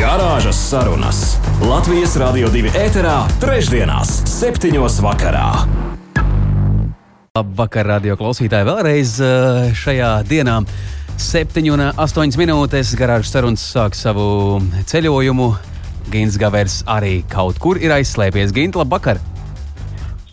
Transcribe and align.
Garāžas 0.00 0.56
sarunas 0.70 1.18
Latvijas 1.60 2.14
Rādio 2.16 2.48
2 2.48 2.70
ēterā, 2.72 3.18
trešdienās, 3.36 4.08
septiņos 4.30 4.94
vakarā. 5.04 5.48
Labvakar, 7.36 7.84
radio 7.98 8.16
klausītāji, 8.16 8.64
vēlreiz 8.64 9.12
eh, 9.20 9.58
šajā 9.76 10.08
dienā. 10.24 10.54
7 11.20 11.68
un 11.74 11.82
8 11.92 12.38
minūtes 12.40 12.94
garāžas 12.96 13.34
sarunas 13.34 13.66
sāk 13.74 13.98
savu 13.98 14.62
ceļojumu. 14.88 15.50
Gins 16.08 16.40
Gavers 16.40 16.78
arī 16.88 17.18
kaut 17.28 17.60
kur 17.60 17.76
ir 17.76 17.92
aizslēpies. 17.98 18.56
Gint, 18.56 18.80
labvakar! 18.80 19.20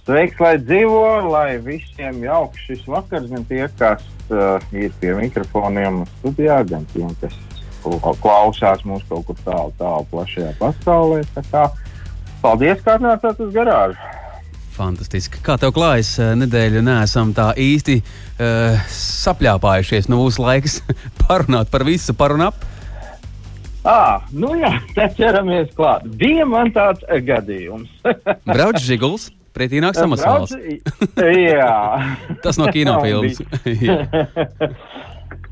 Sveiks, 0.06 0.40
lai 0.40 0.54
dzīvo, 0.64 1.04
lai 1.28 1.58
visiem 1.60 2.24
jauks 2.24 2.64
šis 2.70 2.88
vakars, 2.88 3.28
gan 3.36 3.44
tie, 3.52 3.66
kas 3.76 4.08
uh, 4.32 4.64
ir 4.72 4.96
pie 5.04 5.12
mikrofoniem 5.20 6.06
studijā, 6.22 6.62
gan 6.72 6.88
tiem, 6.96 7.12
kas 7.20 7.36
klausās 8.22 8.86
mūs 8.88 9.04
kaut 9.10 9.26
kur 9.30 9.42
tālu, 9.46 9.74
tālu 9.80 10.08
plašajā 10.12 10.54
pasaulē. 10.62 11.24
Tā 11.36 11.44
kā, 11.52 11.66
paldies, 12.44 12.82
ka 12.86 12.98
atnācāt 13.00 13.44
uz 13.44 13.52
garāžu! 13.56 14.16
Fantastiski. 14.78 15.42
Kā 15.42 15.58
tev 15.58 15.74
klājas 15.74 16.14
eh, 16.22 16.34
nedēļa? 16.38 16.84
Nē, 16.86 16.98
esam 17.08 17.34
tā 17.38 17.50
īsti 17.58 17.98
uh, 17.98 18.78
sapļāpājušies. 18.94 20.10
Nu, 20.12 20.22
būs 20.22 20.38
laiks 20.42 20.82
parunāt 21.24 21.72
par 21.74 21.86
visu, 21.88 22.14
parunāt. 22.18 22.68
Ah, 23.88 24.28
nu 24.36 24.54
jā, 24.60 24.74
tā 24.98 25.10
ķeramies 25.18 25.74
klāt. 25.78 26.06
Bija 26.20 26.46
man 26.50 26.74
tāds 26.76 27.06
gadījums. 27.26 27.90
Brauc 28.52 28.78
žiguls, 28.84 29.32
pretī 29.56 29.82
nāk 29.84 29.98
samasāls. 29.98 30.54
jā. 31.18 31.74
Tas 32.46 32.62
no 32.62 32.70
kinofilmas. 32.74 33.42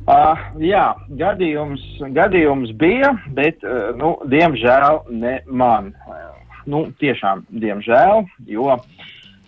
Uh, 0.05 0.37
jā, 0.61 0.91
gadījums, 1.17 1.81
gadījums 2.13 2.75
bija, 2.77 3.15
bet, 3.33 3.63
uh, 3.65 3.89
nu, 3.97 4.11
diemžēl 4.29 4.99
ne 5.09 5.39
man. 5.49 5.95
Uh, 6.05 6.27
nu, 6.69 6.83
tiešām, 7.01 7.41
diemžēl, 7.49 8.21
jo 8.45 8.75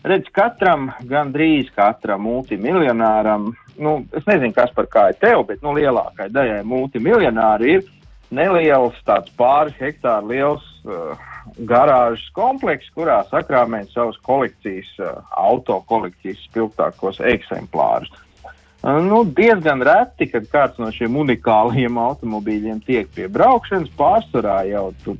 redz, 0.07 0.31
katram, 0.33 0.89
gandrīz 1.05 1.69
katram 1.75 2.25
multimiljonāram, 2.25 3.51
nu, 3.77 3.93
es 4.17 4.25
nezinu, 4.25 4.49
kas 4.57 4.73
par 4.73 4.89
kā 4.89 5.07
ir 5.11 5.21
tev, 5.21 5.45
bet 5.51 5.61
nu, 5.61 5.75
lielākai 5.77 6.31
daļai 6.33 6.63
multimiljonāri 6.65 7.77
ir 7.77 7.87
neliels, 8.33 8.97
tāds 9.05 9.29
pāris 9.37 9.77
hektāru 9.77 10.33
liels 10.33 10.65
uh, 10.89 11.13
garāžas 11.69 12.25
komplekss, 12.33 12.89
kurā 12.97 13.21
sakrāmēt 13.29 13.93
savas 13.93 14.17
kolekcijas, 14.25 14.89
uh, 15.05 15.21
auto 15.37 15.83
kolekcijas 15.85 16.41
spilgtākos 16.49 17.21
eksemplārus. 17.21 18.09
Nu, 18.87 19.25
diezgan 19.35 19.81
reti, 19.83 20.29
kad 20.31 20.45
kāds 20.47 20.77
no 20.79 20.87
šiem 20.95 21.17
unikāliem 21.19 21.97
automobīļiem 21.99 22.77
tiek 22.87 23.09
pie 23.11 23.25
braukšanas, 23.27 23.89
pārsvarā 23.99 24.61
jau 24.69 24.85
tur 25.03 25.17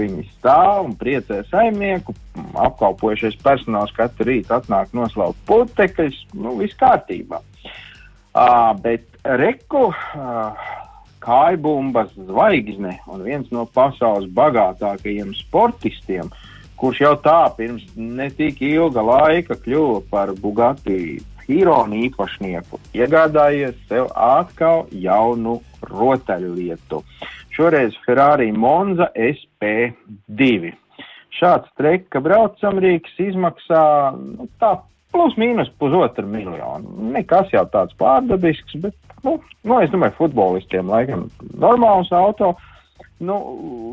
viņi 0.00 0.24
stāv 0.32 0.88
un 0.88 0.96
priecē 0.98 1.44
saimnieku. 1.46 2.10
Apkalpojušies 2.58 3.36
personāls 3.44 3.94
katru 3.94 4.26
rītu 4.32 4.56
atnāk 4.56 4.90
noslaukt 4.98 5.38
putekļus, 5.46 6.16
nu, 6.34 6.56
viss 6.58 6.74
kārtībā. 6.80 7.38
Uh, 8.34 8.74
bet 8.82 9.06
reku 9.22 9.92
uh, 9.92 10.64
kājbumbas 11.22 12.10
zvaigzne 12.18 12.96
un 13.06 13.22
viens 13.22 13.46
no 13.54 13.62
pasaules 13.76 14.26
bagātākajiem 14.34 15.30
sportistiem, 15.38 16.34
kurš 16.82 17.04
jau 17.04 17.14
tā 17.22 17.38
pirms 17.54 17.86
netik 17.94 18.58
ilga 18.66 19.06
laika 19.06 19.54
kļuva 19.54 20.02
par 20.10 20.34
Bugatti 20.34 21.22
Hirona 21.48 21.98
īpašnieku 22.06 22.80
iegādājies 22.96 23.76
sev 23.88 24.08
atkal 24.14 24.86
jaunu 24.90 25.58
rotaļlietu. 25.90 27.02
Šoreiz 27.54 27.94
Ferrari 28.06 28.50
Monza 28.52 29.10
SP2. 29.14 30.72
Šāds 31.34 31.70
treka 31.78 32.22
braucamrīks 32.22 33.16
izmaksā 33.22 33.84
nu, 34.16 34.48
tā 34.62 34.76
plus 35.14 35.34
mīnus 35.38 35.70
pusotru 35.78 36.26
miljonu. 36.30 37.10
Nekas 37.14 37.50
jau 37.54 37.64
tāds 37.70 37.94
pārdabisks, 37.98 38.78
bet, 38.82 38.96
nu, 39.26 39.38
nu 39.66 39.80
es 39.82 39.92
domāju, 39.92 40.16
futbolistiem 40.18 40.90
laikam 40.90 41.28
normāls 41.54 42.10
auto. 42.14 42.54
Nu, 43.22 43.36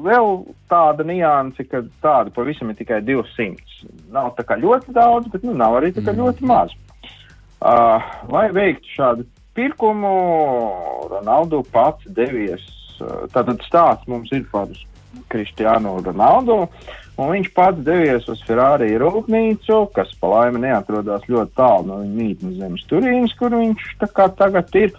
vēl 0.06 0.32
tāda 0.70 1.06
nianse, 1.06 1.64
ka 1.70 1.84
tāda 2.04 2.34
pavisam 2.34 2.72
ir 2.74 2.80
tikai 2.80 3.04
200. 3.06 3.92
Nav 4.14 4.34
tā 4.38 4.46
kā 4.48 4.58
ļoti 4.60 4.96
daudz, 4.98 5.30
bet 5.34 5.46
nu, 5.46 5.54
nav 5.58 5.78
arī 5.78 5.94
tā 5.94 6.04
kā 6.06 6.16
ļoti 6.18 6.50
maz. 6.50 6.74
Uh, 7.62 8.02
lai 8.34 8.48
veiktu 8.50 8.90
šādu 8.96 9.28
pirkumu, 9.54 10.12
Ronaldu 11.12 11.62
pats 11.70 12.08
devies. 12.10 12.64
Uh, 12.98 13.28
tātad 13.30 13.62
stāsts 13.68 14.10
mums 14.10 14.32
ir 14.34 14.48
par 14.50 14.72
Kristiānu 15.30 16.00
Ronaldu, 16.02 16.64
viņš 17.20 17.52
pats 17.54 17.84
devies 17.86 18.26
uz 18.32 18.42
Ferrari 18.48 18.96
rūpnīcu, 18.98 19.78
kas 19.94 20.10
pa 20.18 20.32
laimi 20.32 20.64
neatrodas 20.64 21.28
ļoti 21.30 21.54
tālu 21.60 21.86
no 21.90 22.00
viņa 22.02 22.18
mītnes 22.18 22.58
zemes 22.58 22.88
Turīnas, 22.90 23.36
kur 23.38 23.54
viņš 23.54 23.86
tagad 24.02 24.78
ir. 24.80 24.96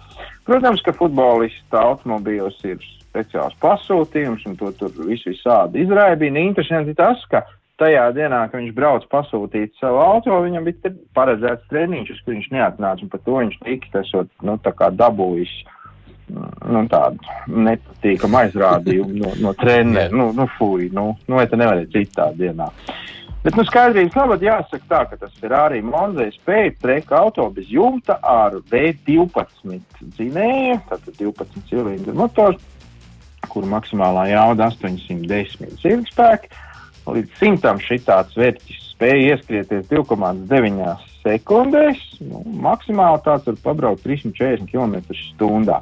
Protams, 0.47 0.83
ka 0.83 0.95
futbolista 0.95 1.83
automobīlos 1.89 2.59
ir 2.67 2.79
speciāls 3.03 3.55
pasūtījums, 3.63 4.47
un 4.47 4.55
to 4.59 4.71
tur 4.79 4.91
viss 5.03 5.27
visādi 5.27 5.83
izraibina. 5.83 6.39
Interesanti 6.39 6.95
tas, 6.95 7.19
ka 7.31 7.43
tajā 7.81 8.07
dienā, 8.15 8.43
kad 8.49 8.61
viņš 8.61 8.73
brauc 8.77 9.05
pasūtīt 9.11 9.73
savu 9.79 10.01
auto, 10.03 10.35
viņam 10.45 10.67
bija 10.67 10.93
paredzēts 11.17 11.69
treniņš, 11.71 12.11
uz 12.13 12.19
kur 12.23 12.35
viņš 12.35 12.49
neatnāca, 12.53 13.05
un 13.05 13.13
par 13.13 13.23
to 13.25 13.39
viņš 13.39 13.61
tika, 13.65 14.03
esot, 14.03 14.29
nu, 14.45 14.57
tā 14.63 14.73
kā 14.77 14.91
dabūjis, 14.93 15.53
nu, 16.33 16.83
tādu 16.91 17.33
nepatīkamu 17.47 18.39
aizrādījumu 18.43 19.17
no, 19.23 19.33
no 19.47 19.55
treneriem, 19.59 20.15
nu, 20.17 20.29
nu, 20.37 20.47
fuj, 20.57 20.87
nu, 20.95 21.09
nu, 21.27 21.39
vai 21.39 21.47
te 21.49 21.59
nevarēja 21.59 21.91
citā 21.95 22.29
dienā. 22.37 22.69
Bet, 23.43 23.57
nu, 23.59 23.65
skaidrības 23.67 24.15
labad 24.15 24.43
jāsaka 24.45 24.85
tā, 24.87 24.99
ka 25.09 25.17
tas 25.19 25.33
Ferrari 25.41 25.81
Monzē 25.83 26.29
spēja 26.31 26.77
treka 26.79 27.17
auto 27.25 27.49
bez 27.51 27.67
jumta 27.67 28.15
ar 28.23 28.55
V12 28.71 29.81
dzinēju, 30.15 30.77
tātad 30.87 31.17
12 31.19 31.65
cilindru 31.67 32.15
motors, 32.15 32.61
kur 33.51 33.67
maksimālā 33.67 34.29
jauda 34.31 34.69
810 34.71 35.75
cilindspēki. 35.81 36.53
Līdz 37.03 37.39
simtam 37.39 37.81
šitāds 37.83 38.37
vērķis 38.39 38.83
spēja 38.93 39.33
ieskrieties 39.33 39.89
2,9 39.89 41.09
sekundēs. 41.23 42.01
Nu, 42.23 42.43
maksimāli 42.63 43.21
tāds 43.25 43.47
var 43.49 43.57
pabraukt 43.65 44.05
340 44.05 44.69
km/h. 44.71 45.79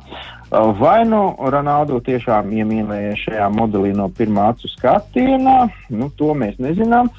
Vai 0.79 0.97
nu 1.07 1.21
Ronaldo 1.53 1.99
tiešām 2.03 2.49
iemīlējies 2.57 3.25
šajā 3.27 3.49
modelī 3.53 3.93
no 3.97 4.09
pirmā 4.11 4.49
acu 4.55 4.71
skatienā, 4.71 5.59
nu, 5.93 6.09
to 6.17 6.33
mēs 6.37 6.57
nezinām. 6.61 7.11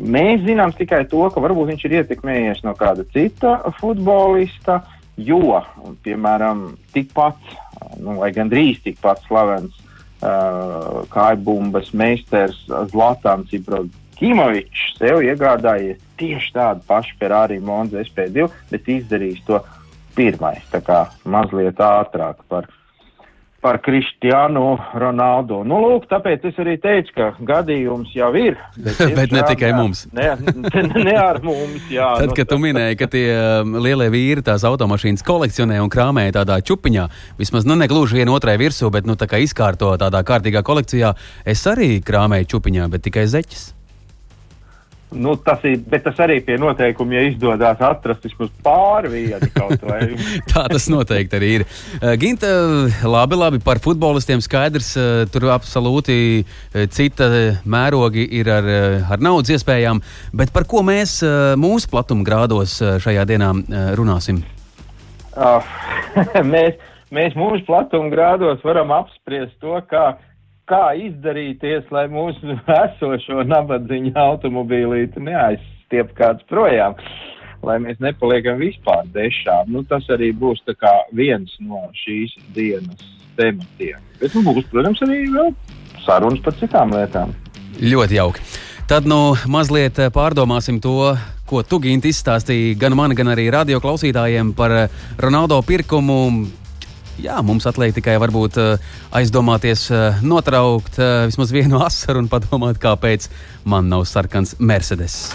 Mēs 0.00 0.46
zinām 0.46 0.74
tikai 0.76 1.04
to, 1.08 1.22
ka 1.32 1.42
varbūt 1.44 1.70
viņš 1.72 1.84
ir 1.86 1.98
ietekmējies 2.00 2.64
no 2.66 2.74
kāda 2.76 3.06
cita 3.12 3.58
futbolista, 3.78 4.80
jo, 5.20 5.60
piemēram, 6.04 6.66
tikpat, 6.96 7.38
nu, 8.00 8.18
vai 8.20 8.32
gandrīz 8.36 8.82
tikpat 8.84 9.24
slavens 9.28 9.76
uh, 10.22 11.02
kājbumbas 11.12 11.92
meistars 11.96 12.58
Zlatāns 12.92 13.52
Ibrahimovičs 13.56 14.96
sev 14.98 15.22
iegādājies 15.26 16.00
tieši 16.20 16.52
tādu 16.56 16.84
pašu 16.88 17.16
Ferrari 17.20 17.60
Monza 17.60 18.02
SP2, 18.04 18.48
bet 18.70 18.88
izdarījis 18.88 19.44
to 19.48 19.62
pirmais, 20.16 20.62
tā 20.72 20.82
kā 20.84 21.04
mazliet 21.24 21.80
ātrāk 21.80 22.44
par 22.50 22.68
par 23.60 23.78
Kristiānu 23.84 24.78
Ronaldu. 25.00 25.60
Nu, 25.68 25.80
lūk, 25.84 26.06
tāpēc 26.10 26.46
es 26.48 26.60
arī 26.62 26.76
teicu, 26.80 27.12
ka 27.16 27.28
gadījums 27.46 28.12
jau 28.16 28.30
ir. 28.38 28.56
Bet, 28.76 29.00
bet 29.18 29.34
ne 29.36 29.42
tikai 29.50 29.72
mums. 29.76 30.06
ne, 30.16 30.30
ne, 31.08 31.16
ar 31.16 31.42
mums, 31.44 31.88
jā. 31.92 32.08
Tad, 32.22 32.34
kad 32.38 32.50
tu 32.50 32.60
minēji, 32.62 32.98
ka 33.00 33.10
tie 33.12 33.26
um, 33.34 33.76
lielie 33.84 34.08
vīri 34.12 34.44
tās 34.46 34.64
automašīnas 34.68 35.24
kolekcionē 35.26 35.80
un 35.84 35.92
krāmē 35.92 36.28
tādā 36.36 36.60
čupiņā, 36.64 37.08
vismaz 37.40 37.68
nu, 37.68 37.76
ne 37.80 37.90
gluži 37.90 38.20
viena 38.20 38.36
otrai 38.36 38.56
virsū, 38.60 38.88
bet 38.92 39.08
nu, 39.08 39.18
izkārto 39.40 39.92
tādā 40.00 40.24
kārtīgā 40.26 40.64
kolekcijā, 40.66 41.12
es 41.48 41.66
arī 41.68 41.98
krāmēju 42.04 42.50
čupiņā, 42.56 42.88
bet 42.92 43.06
tikai 43.08 43.28
zeķis. 43.30 43.79
Nu, 45.10 45.34
tas 45.34 45.64
ir, 45.66 45.80
bet 45.90 46.04
tas 46.06 46.18
arī 46.22 46.36
pie 46.46 46.54
noteikumiem, 46.60 47.16
ja 47.16 47.30
izdodas 47.32 47.80
atrast 47.82 48.28
vismaz 48.28 48.50
pāri 48.62 49.10
vienu 49.10 49.48
kaut 49.56 49.82
vai. 49.82 50.04
Tā 50.50 50.68
tas 50.70 50.86
noteikti 50.92 51.38
arī 51.38 51.48
ir. 51.58 51.64
Uh, 51.98 52.14
Ginta, 52.20 52.50
labi, 53.10 53.38
labi 53.40 53.60
par 53.64 53.82
futbolistiem 53.82 54.42
skaidrs. 54.44 54.92
Uh, 54.94 55.24
tur 55.32 55.48
absolūti 55.50 56.18
uh, 56.44 56.86
cita 56.94 57.26
mērogi 57.66 58.28
ir 58.38 58.52
ar, 58.54 58.70
ar 59.10 59.22
naudas 59.22 59.50
iespējām. 59.56 60.02
Bet 60.36 60.54
par 60.54 60.68
ko 60.70 60.84
mēs 60.86 61.18
mūsu 61.58 61.90
platuma 61.90 62.24
grādos 62.26 62.78
šajā 62.78 63.26
dienā 63.28 63.50
runāsim? 63.98 64.44
Uh, 65.34 65.62
mēs, 66.54 66.78
mēs 67.14 67.34
mūsu 67.38 67.64
platuma 67.66 68.10
grādos 68.14 68.62
varam 68.66 68.94
apspriest 68.94 69.58
to, 69.62 69.74
kā 69.90 70.14
kā 70.70 70.92
izdarīties, 70.98 71.88
lai 71.94 72.06
mūsu 72.12 72.56
esošo 72.84 73.44
nabadzīņu 73.50 74.14
automobīlīti 74.24 75.22
neaizstiep 75.26 76.14
kāds 76.18 76.46
projām, 76.50 76.96
lai 77.66 77.80
mēs 77.82 78.00
nepaliekam 78.02 78.60
vispār 78.62 79.08
dešām. 79.14 79.72
Nu, 79.74 79.84
tas 79.88 80.06
arī 80.12 80.32
būs 80.32 80.62
viens 81.12 81.56
no 81.60 81.88
šīs 82.04 82.36
dienas 82.54 83.04
tematiem. 83.36 84.00
Bet 84.20 84.34
nu, 84.36 84.44
būs, 84.46 84.66
protams, 84.72 85.02
arī 85.06 85.24
vēl 85.32 85.54
sarunas 86.04 86.42
par 86.44 86.56
citām 86.60 86.94
lietām. 86.94 87.34
Ļoti 87.80 88.18
jauki. 88.18 88.48
Tad 88.90 89.06
nu 89.06 89.36
mazliet 89.46 90.00
pārdomāsim 90.10 90.80
to, 90.82 91.14
ko 91.46 91.62
tu 91.62 91.78
Ginti 91.78 92.10
izstāstīji 92.10 92.74
gan 92.78 92.96
man, 92.98 93.14
gan 93.14 93.30
arī 93.30 93.46
radio 93.54 93.78
klausītājiem 93.82 94.50
par 94.58 94.74
Ronaldo 95.22 95.60
pirkumu 95.62 96.16
jā, 97.24 97.38
mums 97.44 97.66
atliek 97.68 97.94
tikai 97.96 98.16
varbūt 98.20 98.58
eh, 98.60 98.92
aizdomāties, 99.20 99.86
eh, 99.94 100.20
notraukt 100.26 100.98
eh, 101.00 101.26
vismaz 101.30 101.52
vienu 101.54 101.80
asaru 101.88 102.24
un 102.24 102.30
padomāt, 102.32 102.80
kāpēc 102.82 103.28
man 103.68 103.90
nav 103.92 104.06
sarkans 104.08 104.56
Mercedes. 104.58 105.30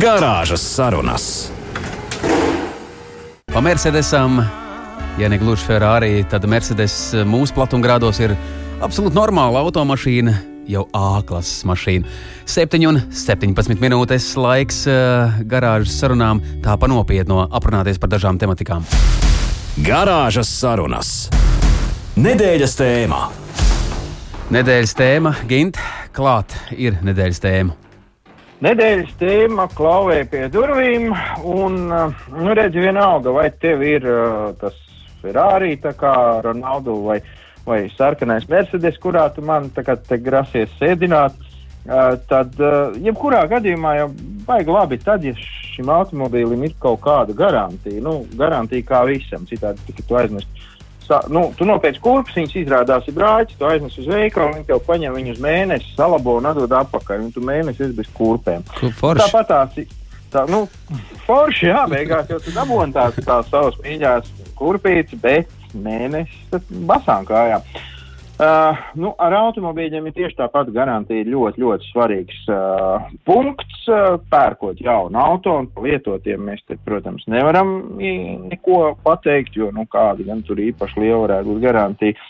Garāžas 0.00 0.62
sarunas. 0.62 1.24
Pa 3.50 3.62
Mercedesam, 3.64 4.38
ja 5.18 5.28
ne 5.28 5.38
gluži 5.40 5.66
Ferrari, 5.66 6.20
tad 6.30 6.46
Mercedes 6.46 6.94
mūsu 7.26 7.56
platumgrādos 7.56 8.20
ir 8.22 8.36
absolūti 8.78 9.18
normāla 9.18 9.64
automašīna 9.66 10.36
jau 10.70 10.84
A-klases 10.94 11.64
mašīna. 11.66 12.06
7,17 12.46 13.82
minūtes 13.82 14.28
laiks 14.38 14.84
garāžas 15.50 15.98
sarunām, 15.98 16.44
tā 16.62 16.78
pa 16.78 16.86
nopietno 16.92 17.42
aprunāties 17.50 17.98
par 17.98 18.14
dažām 18.14 18.38
tematikām. 18.38 18.86
Garāžas 19.78 20.48
sarunas. 20.50 21.30
Nedēļas 22.18 22.72
tēmā. 22.74 23.20
Nedēļas 24.50 24.94
tēma, 24.98 25.30
Gint, 25.46 25.78
klāt 26.10 26.56
ir 26.74 26.96
nedēļas 27.06 27.38
tēma. 27.44 27.76
Nedēļas 28.66 29.12
tēma 29.20 29.68
klauvē 29.70 30.24
pie 30.32 30.48
durvīm, 30.50 31.14
un, 31.46 31.78
nu, 31.86 32.56
redzi, 32.58 32.82
vienalga, 32.82 33.30
vai 33.30 33.46
tev 33.62 33.84
ir 33.86 34.08
tas 34.58 34.74
Ferrari, 35.22 35.76
tā 35.78 35.94
kā 35.94 36.16
Ronaldu, 36.42 36.98
vai, 37.06 37.20
vai 37.62 37.84
sarkanais 37.94 38.50
Mercedes, 38.50 38.98
kurā 38.98 39.28
tu 39.36 39.46
man 39.46 39.70
tagad 39.76 40.02
te 40.10 40.18
grasies 40.18 40.74
sēdināt, 40.82 41.38
tad, 42.30 42.58
jebkurā 43.00 43.44
gadījumā 43.50 43.94
jau 43.98 44.08
baigi 44.46 44.74
labi, 44.74 44.98
tad, 45.02 45.24
ja 45.24 45.34
šim 45.36 45.90
automobīlim 45.92 46.66
ir 46.66 46.74
kaut 46.82 47.00
kāda 47.04 47.36
garantija. 47.36 48.02
Nu, 48.04 48.20
garantija 48.36 48.86
kā 48.86 49.04
visam, 49.08 49.46
citādi 49.48 49.80
tikai 49.88 50.06
tu 50.08 50.18
aizmirsti. 50.20 50.66
Nu, 51.32 51.48
tu 51.58 51.66
nopērci 51.66 51.98
kurpes, 52.04 52.36
viņas 52.36 52.52
izrādās 52.60 53.08
ir 53.10 53.16
brāļi, 53.16 53.56
tu 53.58 53.66
aiznes 53.66 53.96
uz 53.98 54.06
veikalu, 54.06 54.60
viņi 54.60 54.68
tev 54.68 54.82
paņem 54.86 55.16
viņu 55.16 55.32
uz 55.34 55.40
mēnesi, 55.42 55.94
salabo 55.96 56.36
un 56.38 56.46
atdod 56.52 56.76
atpakaļ. 56.84 57.24
Un 57.24 57.32
tu 57.34 57.42
mēnesi 57.42 57.82
esi 57.82 57.96
bez 57.96 58.12
kurpēm. 58.14 58.62
Tāpat 58.78 59.50
tās 59.50 59.80
tā, 60.30 60.44
nu, 60.46 60.62
forši, 61.26 61.72
jā, 61.72 61.82
beigās 61.90 62.30
jau 62.30 62.38
tu 62.44 62.54
dabūji 62.54 62.94
tās, 62.94 63.18
tās 63.26 63.50
savas 63.50 63.80
mīļās 63.82 64.30
kurpītes, 64.60 65.18
bet 65.18 65.50
mēnesis 65.74 66.70
basām 66.86 67.26
kājām. 67.26 67.66
Uh, 67.66 67.99
nu, 68.40 69.10
ar 69.20 69.34
automobīļiem 69.36 70.06
ir 70.08 70.14
tieši 70.16 70.38
tāpat 70.38 70.70
garantija 70.72 71.26
ļoti, 71.28 71.60
ļoti 71.60 71.88
svarīgs 71.90 72.38
uh, 72.48 73.10
punkts. 73.28 73.82
Uh, 73.90 74.16
pērkot 74.32 74.80
jaunu 74.80 75.18
auto 75.20 75.56
un 75.60 75.68
lietotiem 75.82 76.46
mēs 76.48 76.62
te, 76.68 76.78
protams, 76.86 77.26
nevaram 77.28 77.98
neko 77.98 78.94
pateikt, 79.04 79.56
jo 79.58 79.70
nu, 79.74 79.84
kāda 79.90 80.24
gan 80.28 80.44
tur 80.46 80.62
īpaši 80.62 81.02
liela 81.02 81.24
varētu 81.26 81.50
būt 81.50 81.64
garantija. 81.64 82.28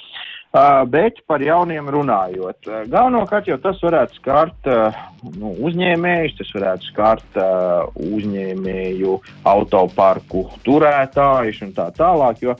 Uh, 0.51 0.81
bet 0.91 1.21
par 1.31 1.39
jauniem 1.47 1.87
runājot, 1.95 2.65
uh, 2.67 2.81
galvenokārt 2.91 3.47
jau 3.47 3.61
tas 3.63 3.79
varētu 3.87 4.17
skart 4.19 4.67
uh, 4.67 4.97
nu, 5.37 5.53
uzņēmējus, 5.69 6.35
tas 6.41 6.51
varētu 6.57 6.89
skart 6.91 7.39
uh, 7.39 7.85
uzņēmēju 8.03 9.15
autoparku 9.47 10.49
turētājus 10.67 11.63
un 11.69 11.71
tā 11.77 11.87
tālāk, 11.95 12.43
jo 12.43 12.59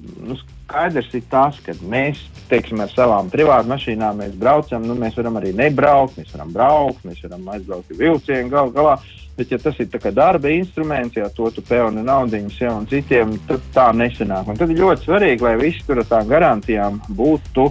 nu, 0.00 0.36
skaidrs 0.68 1.12
ir 1.16 1.24
tas, 1.30 1.58
ka 1.64 1.74
mēs, 1.88 2.20
teiksim, 2.50 2.80
ar 2.84 2.92
savām 2.92 3.30
privātu 3.32 3.70
mašīnām 3.72 4.22
braucam, 4.40 4.84
nu, 4.86 4.96
mēs 4.98 5.16
varam 5.18 5.38
arī 5.40 5.54
nebraukt, 5.56 6.18
mēs 6.20 6.34
varam 6.34 6.52
braukt, 6.54 7.06
mēs 7.08 7.22
varam 7.24 7.48
aizbraukt 7.54 7.94
ar 7.94 8.02
vilcienu 8.02 8.52
gal 8.52 8.74
galā. 8.74 8.98
Bet, 9.38 9.52
ja 9.54 9.58
tas 9.62 9.76
ir 9.78 9.86
darba 10.10 10.50
instruments, 10.50 11.14
ja 11.14 11.28
to 11.30 11.46
tu 11.54 11.62
pelni 11.62 12.02
naudiņas 12.02 12.56
ja, 12.58 12.72
un 12.74 12.88
citiem, 12.90 13.36
tad 13.46 13.62
tā 13.74 13.84
nesanāk. 13.94 14.50
Un 14.50 14.58
tad 14.58 14.72
ir 14.74 14.80
ļoti 14.82 15.06
svarīgi, 15.06 15.46
lai 15.46 15.54
visi 15.60 15.84
tur 15.86 16.02
ar 16.02 16.08
tām 16.10 16.26
garantijām 16.26 16.98
būtu 17.06 17.68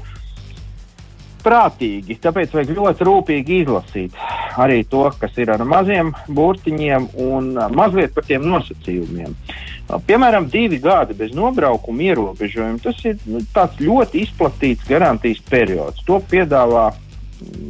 prātīgi. 1.43 2.15
Tāpēc 2.23 2.55
vajag 2.55 2.71
ļoti 2.77 3.07
rūpīgi 3.07 3.59
izlasīt 3.65 4.15
arī 4.57 4.79
to, 4.87 5.03
kas 5.19 5.35
ir 5.43 5.51
ar 5.51 5.65
maziem 5.67 6.15
burtiņiem 6.31 7.11
un 7.27 7.51
mazliet 7.75 8.15
par 8.15 8.25
tiem 8.31 8.47
nosacījumiem. 8.47 9.35
Uh, 9.35 9.76
Piemēram, 9.87 10.49
divi 10.51 10.81
gadi 10.83 11.15
bez 11.15 11.31
nobraukuma 11.35 12.09
ierobežojuma. 12.09 12.81
Tas 12.83 12.99
ir 13.07 13.19
nu, 13.29 13.39
ļoti 13.87 14.23
izplatīts 14.25 14.87
garantijas 14.89 15.39
periods. 15.47 16.03
To 16.09 16.19
piedāvā 16.19 16.89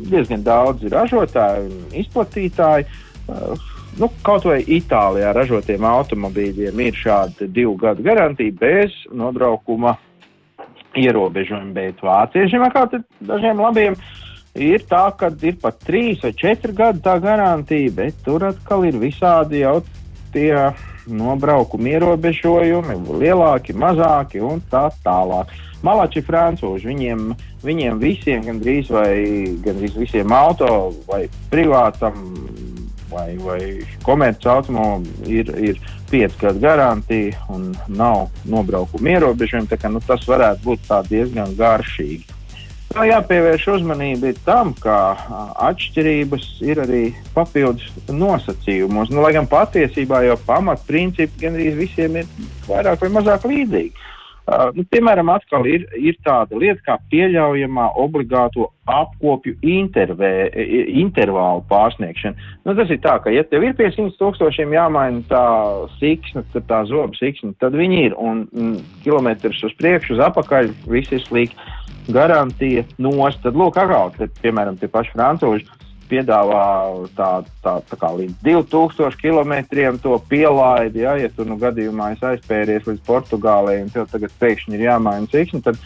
diezgan 0.09 0.41
daudzi 0.45 0.89
ražotāji 0.89 1.67
un 1.67 1.97
izplatītāji. 2.01 2.87
Uh, 3.27 3.67
nu, 3.99 4.09
kaut 4.25 4.47
vai 4.47 4.61
Itālijā 4.63 5.33
ražotiem 5.35 5.85
automobīļiem 5.85 6.83
ir 6.87 6.97
šāda 6.97 7.49
divu 7.53 7.75
gadu 7.81 8.05
garantija 8.05 8.55
bez 8.59 8.95
nobraukuma 9.13 9.97
ierobežojuma, 10.97 11.73
bet 11.75 12.01
vāciešiem, 12.01 12.65
kā 12.73 12.87
dažiem 13.27 13.61
labiem, 13.61 13.97
ir 14.57 14.81
tā, 14.89 15.03
ka 15.19 15.29
ir 15.45 15.59
pat 15.61 15.77
trīs 15.85 16.23
vai 16.23 16.33
četri 16.33 16.73
gadi 16.73 17.03
tā 17.05 17.17
garantija, 17.21 17.93
bet 17.99 18.17
tur 18.25 18.47
atkal 18.47 18.87
ir 18.87 18.97
visādi 19.01 19.61
jau 19.61 19.79
tie 20.33 20.51
nobraukuma 21.07 21.93
ierobežojumi, 21.95 22.97
lielāki, 23.21 23.75
mazāki 23.77 24.43
un 24.43 24.61
tā 24.71 24.87
tālāk. 25.05 25.53
Malači 25.85 26.23
francūži, 26.25 26.89
viņiem, 26.89 27.27
viņiem 27.63 27.99
visiem, 28.01 28.41
gandrīz, 28.47 28.89
vai, 28.91 29.11
gandrīz 29.63 29.97
visiem 29.99 30.33
auto 30.33 30.71
vai 31.07 31.27
privātam 31.51 32.17
vai, 33.11 33.37
vai 33.39 33.59
komerciālajiem 34.05 34.79
automobīļiem 34.79 35.37
ir, 35.37 35.53
ir 35.69 35.81
5 36.11 36.39
gadu 36.41 36.63
garantija 36.63 37.45
un 37.53 37.69
nav 37.87 38.27
nobraukuma 38.47 39.15
ierobežojumi. 39.15 39.79
Nu, 39.93 40.01
tas 40.07 40.25
varētu 40.27 40.65
būt 40.65 40.91
diezgan 41.11 41.55
garšīgi. 41.59 42.36
Tā 42.97 43.03
jāpievērš 43.05 43.65
uzmanība 43.75 44.31
tam, 44.41 44.71
ka 44.81 44.95
atšķirības 45.67 46.47
ir 46.65 46.79
arī 46.81 47.01
papildus 47.35 47.91
nosacījumos. 48.09 49.11
Nu, 49.13 49.21
lai 49.21 49.35
gan 49.35 49.45
patiesībā 49.51 50.23
jau 50.25 50.33
pamatprincipi 50.47 51.43
gandrīz 51.43 51.77
visiem 51.77 52.17
ir 52.23 52.31
vairāk 52.65 53.05
vai 53.05 53.11
mazāk 53.19 53.45
līdzīgi. 53.51 53.93
Uh, 54.47 54.71
nu, 54.73 54.87
piemēram, 54.89 55.29
atkal 55.29 55.67
ir, 55.69 55.85
ir 55.99 56.17
tāda 56.25 56.57
lieta 56.57 56.79
kā 56.87 56.97
pieļaujamā 57.11 57.85
obligāto 58.01 58.71
apkopju 58.89 59.59
intervē, 59.61 60.33
intervālu 60.87 61.67
pārsniegšana. 61.69 62.49
Nu, 62.63 62.73
tas 62.79 62.89
ir 62.89 63.03
tā, 63.03 63.19
ka, 63.21 63.29
ja 63.29 63.45
tev 63.45 63.67
ir 63.67 63.77
pie 63.77 63.91
100 63.93 64.17
tūkstošiem 64.17 64.73
jāmaina 64.73 65.21
tā 65.29 65.47
siksna, 65.99 66.47
tad 66.55 66.65
tā 66.71 66.85
zoba 66.89 67.13
siksna, 67.19 67.53
tad 67.61 67.77
viņi 67.77 68.05
ir 68.07 68.17
un 68.17 68.47
mm, 68.47 68.77
kilometrus 69.03 69.67
uz 69.67 69.75
priekšu, 69.77 70.15
uz 70.15 70.29
apakaļ, 70.31 70.71
viss 70.89 71.13
ir 71.13 71.27
slikti 71.27 71.75
garantija 72.13 72.85
nost. 73.01 73.41
Tad, 73.43 73.57
lūk, 73.57 73.77
atkal, 73.79 74.13
kad, 74.17 74.33
piemēram, 74.43 74.79
tie 74.79 74.89
paši 74.91 75.13
francūži 75.15 75.67
piedāvā 76.07 76.63
tā, 77.17 77.29
tā, 77.63 77.77
tā 77.89 77.99
kā 77.99 78.11
līdz 78.15 78.39
2000 78.45 79.19
km 79.19 79.53
to 80.03 80.17
pielaidi, 80.29 81.03
ja, 81.03 81.17
ja 81.19 81.29
tu 81.33 81.45
nu 81.47 81.57
gadījumā 81.61 82.13
esi 82.15 82.27
aizpēries 82.31 82.87
līdz 82.87 83.03
Portugālei 83.07 83.81
un 83.83 83.91
tev 83.93 84.07
tagad 84.11 84.33
pēkšņi 84.39 84.77
ir 84.77 84.85
jāmaina 84.87 85.27
ciksni, 85.31 85.61
tad 85.65 85.79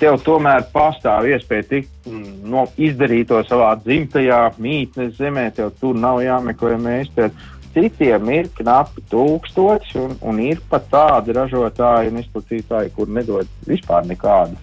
tev 0.00 0.18
tomēr 0.24 0.64
pastāv 0.72 1.28
iespēja 1.28 1.68
tikt, 1.72 1.92
mm, 2.06 2.40
no, 2.48 2.66
izdarīt 2.80 3.28
to 3.32 3.42
savā 3.48 3.74
dzimtajā 3.82 4.40
mītnes 4.62 5.16
zemē, 5.18 5.50
tev 5.56 5.72
tur 5.80 5.98
nav 5.98 6.22
jāmeklē 6.24 6.78
mēsteri. 6.82 7.34
Citiem 7.74 8.30
ir 8.32 8.48
knapi 8.56 9.04
tūkstoši, 9.10 9.98
un, 10.00 10.16
un 10.24 10.40
ir 10.42 10.62
pat 10.70 10.88
tādi 10.90 11.34
ražotāji 11.36 12.10
un 12.10 12.22
izplatītāji, 12.22 12.94
kur 12.96 13.10
nedod 13.12 13.50
vispār 13.68 14.08
nekādu 14.08 14.56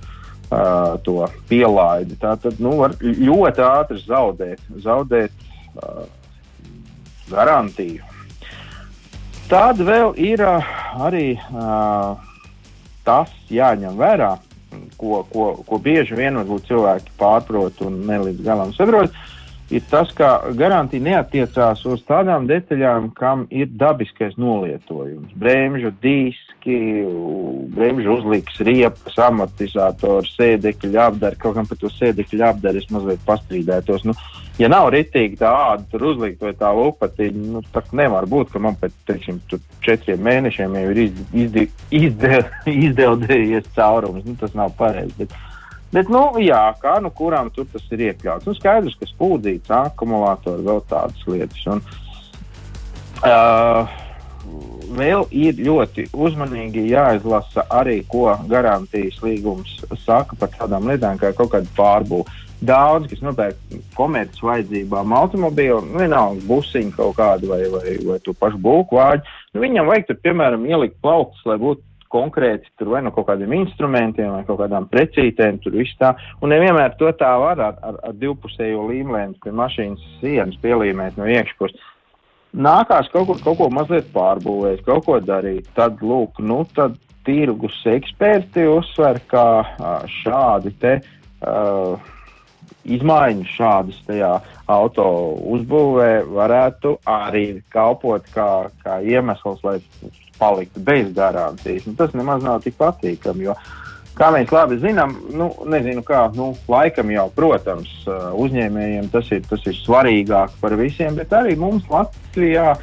uh, 0.56 0.96
to 1.04 1.26
pielaidi. 1.50 2.18
Tā 2.22 2.36
tad 2.42 2.60
nu, 2.64 2.76
var 2.82 2.96
ļoti 3.02 3.66
ātri 3.66 4.00
zaudēt, 4.06 4.64
zaudēt 4.84 5.32
uh, 5.76 6.06
garantiju. 7.32 8.04
Tad 9.50 9.82
vēl 9.86 10.16
ir 10.18 10.42
uh, 10.42 10.74
arī 11.06 11.36
uh, 11.38 12.18
tas 13.06 13.32
jāņem 13.54 13.98
vērā, 14.00 14.34
ko, 14.98 15.22
ko, 15.30 15.52
ko 15.68 15.80
bieži 15.82 16.18
vien 16.18 16.40
cilvēki 16.42 17.14
pārprot 17.20 17.84
un 17.86 18.02
ne 18.08 18.22
līdz 18.28 18.46
galam 18.46 18.74
saprot. 18.76 19.14
Ir 19.74 19.82
tas, 19.90 20.12
ka 20.14 20.28
garantija 20.54 21.02
neatiecās 21.02 21.80
uz 21.90 22.04
tādām 22.06 22.44
detaļām, 22.46 23.08
kam 23.18 23.48
ir 23.50 23.72
dabiskais 23.74 24.36
nolietojums. 24.38 25.32
Bremžu 25.42 25.90
diski, 26.04 26.78
bremžu 27.74 28.20
uzliks, 28.20 28.60
riepas, 28.62 29.18
amortizators, 29.26 30.36
sēdekļa 30.38 31.08
apdara. 31.10 31.40
Kaut 31.42 31.58
kam 31.58 31.70
par 31.70 31.80
to 31.82 31.90
sēdekļa 31.96 32.52
apdara 32.54 32.78
es 32.78 32.86
mazliet 32.94 33.26
pastrīdētos. 33.26 34.06
Nu, 34.06 34.14
ja 34.62 34.70
nav 34.70 34.92
ritīgi 34.94 35.42
tā 35.42 35.50
āda 35.72 35.90
tur 35.90 36.12
uzlikt 36.12 36.46
vai 36.46 36.54
tā 36.62 36.70
lupatiņa, 36.78 37.50
nu, 37.58 37.66
tā 37.74 37.82
nevar 37.98 38.30
būt, 38.30 38.54
ka 38.54 38.62
man 38.62 38.78
pēc 38.78 38.94
teiksim, 39.10 39.42
četriem 39.82 40.22
mēnešiem 40.30 40.78
jau 40.78 40.94
ir 40.94 41.02
izdi, 41.08 41.66
izde, 42.04 42.38
izdeldējies 42.86 43.74
caurums. 43.74 44.30
Nu, 44.30 44.38
tas 44.46 44.54
nav 44.54 44.78
pareizi. 44.78 45.24
Bet, 45.24 45.34
bet, 45.96 46.12
nu, 46.12 46.28
jā, 46.44 46.62
kā 46.82 46.98
nu 47.04 47.12
kurām 47.16 47.52
tur 47.56 47.68
tas 47.72 47.86
ir 47.96 48.10
iekļauts. 48.12 48.48
Nu, 48.48 48.56
skaidrs, 48.58 48.98
ka 49.00 49.10
spūdzīts, 49.10 49.72
akumulātori, 49.80 50.66
vēl 50.68 50.82
tādas 50.92 51.28
lietas. 51.30 51.66
Un, 51.72 51.84
uh, 53.24 54.02
vēl 54.96 55.26
ir 55.34 55.60
ļoti 55.66 56.10
uzmanīgi 56.14 56.88
jāizlasa 56.92 57.66
arī, 57.74 58.02
ko 58.12 58.30
garantijas 58.52 59.18
līgums 59.24 59.80
saka 60.06 60.38
par 60.40 60.54
tādām 60.56 60.90
lietām, 60.92 61.20
kā 61.22 61.34
kaut 61.36 61.54
kāda 61.56 61.72
pārbūve 61.78 62.44
daudz, 62.66 63.10
kas 63.12 63.24
nopērk 63.24 63.58
komerces 63.98 64.42
vajadzībām 64.44 65.14
automobīlu, 65.18 65.82
nu, 65.90 66.00
vienalga 66.04 66.46
busiņu 66.48 66.94
kaut 66.96 67.18
kādu 67.20 67.52
vai, 67.52 67.64
vai, 67.72 67.98
vai 68.06 68.20
to 68.24 68.34
pašu 68.38 68.62
būku 68.64 69.00
vāģi. 69.00 69.36
Nu, 69.54 69.64
viņam 69.66 69.92
vajag 69.92 70.08
tur, 70.10 70.22
piemēram, 70.24 70.66
ielikt 70.70 70.98
plauktus, 71.04 71.44
lai 71.50 71.58
būtu 71.62 71.84
konkrēti 72.16 72.72
tur 72.80 72.94
vai 72.96 73.04
no 73.04 73.12
kaut 73.16 73.28
kādiem 73.30 73.54
instrumentiem 73.60 74.32
vai 74.32 74.44
kaut 74.48 74.62
kādām 74.64 74.88
precītēm, 74.92 75.60
tur 75.64 75.76
viss 75.76 75.98
tā. 76.00 76.14
Un 76.42 76.56
nevienmēr 76.56 76.96
to 77.00 77.12
tā 77.20 77.34
var 77.42 77.60
ar, 77.60 77.82
ar, 77.84 78.00
ar 78.10 78.16
divpusējo 78.22 78.88
līmlēnu 78.90 79.38
pie 79.44 79.54
mašīnas 79.56 80.08
sienas 80.22 80.58
pielīmēt 80.64 81.20
no 81.20 81.28
iekšpuses. 81.30 81.92
Nākās 82.56 83.10
kaut 83.12 83.28
ko, 83.28 83.36
kaut 83.44 83.58
ko 83.60 83.70
mazliet 83.74 84.08
pārbūvēt, 84.16 84.86
kaut 84.88 85.04
ko 85.08 85.20
darīt. 85.20 85.68
Tad, 85.76 86.00
lūk, 86.00 86.40
nu, 86.40 86.62
tad 86.76 86.96
tirgus 87.28 87.82
eksperti 87.90 88.64
uzsver, 88.72 89.20
ka 89.28 89.46
šādi 90.22 90.72
te. 90.80 91.00
Uh, 91.46 92.14
izmaiņas 92.86 93.54
šādas 93.58 93.98
tajā 94.08 94.32
auto 94.72 95.06
uzbūvē 95.56 96.26
varētu 96.30 96.96
arī 97.10 97.48
kalpot 97.74 98.26
kā, 98.34 98.50
kā 98.84 99.00
iemesls, 99.06 99.64
lai 99.66 99.80
paliktu 100.40 100.84
bez 100.84 101.12
garantijas. 101.16 101.86
Nu, 101.88 101.96
tas 101.98 102.14
nemaz 102.18 102.44
nav 102.44 102.62
tik 102.64 102.78
patīkami, 102.80 103.48
jo, 103.48 103.56
kā 104.18 104.32
mēs 104.36 104.52
labi 104.54 104.80
zinām, 104.84 105.16
nu, 105.36 105.50
nezinu 105.72 106.04
kā, 106.06 106.26
nu, 106.36 106.54
laikam 106.72 107.12
jau, 107.14 107.28
protams, 107.36 107.92
uzņēmējiem 108.46 109.10
tas 109.14 109.32
ir, 109.36 109.44
tas 109.50 109.66
ir 109.68 109.78
svarīgāk 109.80 110.56
par 110.62 110.78
visiem, 110.80 111.18
bet 111.20 111.36
arī 111.36 111.58
mums 111.60 111.88
Latvijā. 111.92 112.76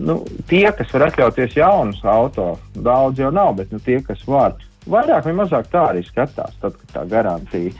Nu, 0.00 0.22
tie, 0.48 0.64
kas 0.72 0.92
var 0.94 1.10
atļauties 1.10 1.58
jaunus 1.58 1.98
auto, 2.08 2.54
daudz 2.72 3.20
jau 3.20 3.28
nav, 3.34 3.52
bet 3.58 3.72
nu, 3.72 3.80
tie, 3.84 3.98
kas 4.04 4.22
var, 4.24 4.54
vairāk 4.88 5.26
vai 5.28 5.34
mazāk 5.42 5.68
tā 5.72 5.90
arī 5.90 6.00
skatās, 6.06 6.56
tad, 6.62 6.78
kad 6.80 6.94
tā 6.94 7.02
garantija 7.10 7.74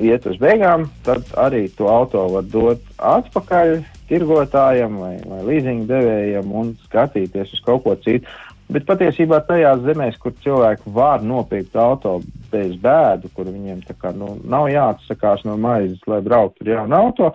iet 0.00 0.26
uz 0.28 0.38
beigām, 0.40 0.86
tad 1.06 1.28
arī 1.40 1.66
to 1.76 1.88
auto 1.92 2.24
var 2.34 2.46
dot 2.48 2.82
atpakaļ 2.96 3.74
tirgotājam 4.10 4.98
vai, 5.00 5.14
vai 5.24 5.42
leasing 5.46 5.86
devējam 5.88 6.52
un 6.52 6.72
skatīties 6.86 7.54
uz 7.56 7.62
kaut 7.64 7.84
ko 7.86 7.96
citu. 8.04 8.28
Bet 8.72 8.86
patiesībā 8.88 9.42
tajās 9.48 9.82
zemēs, 9.84 10.18
kur 10.20 10.34
cilvēki 10.44 10.92
var 10.94 11.24
nopirkt 11.24 11.76
auto 11.76 12.18
bez 12.52 12.74
bēdu, 12.80 13.30
kur 13.36 13.50
viņiem 13.50 13.82
kā, 14.00 14.14
nu, 14.16 14.34
nav 14.48 14.68
jāatsakās 14.72 15.44
no 15.48 15.58
maizes, 15.60 16.00
lai 16.08 16.22
brauktu 16.24 16.64
ar 16.64 16.72
jaunu 16.76 16.98
auto, 16.98 17.32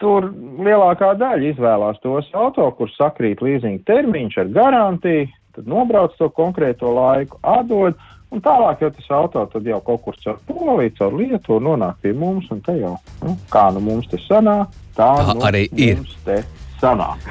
tur 0.00 0.30
lielākā 0.62 1.12
daļa 1.20 1.52
izvēlās 1.52 2.00
tos 2.04 2.30
auto, 2.34 2.68
kur 2.78 2.90
sakrīt 2.94 3.42
leasing 3.42 3.82
termiņš 3.86 4.38
ar 4.44 4.54
garantiju, 4.54 5.28
tad 5.56 5.68
nobrauc 5.68 6.14
to 6.18 6.30
konkrēto 6.34 6.94
laiku, 6.94 7.40
atdod 7.42 7.98
Un 8.30 8.38
tālāk 8.38 8.84
jau 8.84 8.90
tas 8.94 9.08
auto 9.10 9.42
jau 9.66 9.80
kaut 9.82 10.02
kur 10.04 10.18
caur 10.22 10.36
Poliju, 10.46 10.92
caur 10.98 11.14
Lietuvu 11.18 11.58
nonāk 11.66 11.96
pie 12.02 12.12
mums, 12.14 12.46
un 12.54 12.60
te 12.62 12.76
jau, 12.78 12.92
nu, 13.24 13.34
kā 13.50 13.64
nu 13.74 13.82
mums 13.82 14.06
te 14.10 14.20
sanāk, 14.22 14.76
tā 14.94 15.08
Aha, 15.18 15.34
nu 15.34 15.46
arī 15.48 15.64
ir. 15.74 16.04
te 16.24 16.38
sanāk. 16.78 17.26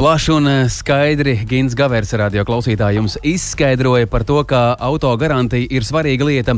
Plaši 0.00 0.30
un 0.32 0.48
eh, 0.48 0.62
skaidri 0.72 1.34
Gins 1.44 1.74
Gavers 1.76 2.14
radio 2.16 2.40
klausītāji 2.48 2.96
jums 2.96 3.18
izskaidroja 3.20 4.06
par 4.08 4.22
to, 4.24 4.38
ka 4.48 4.70
auto 4.80 5.10
garantija 5.20 5.68
ir 5.68 5.84
svarīga 5.84 6.24
lieta. 6.24 6.54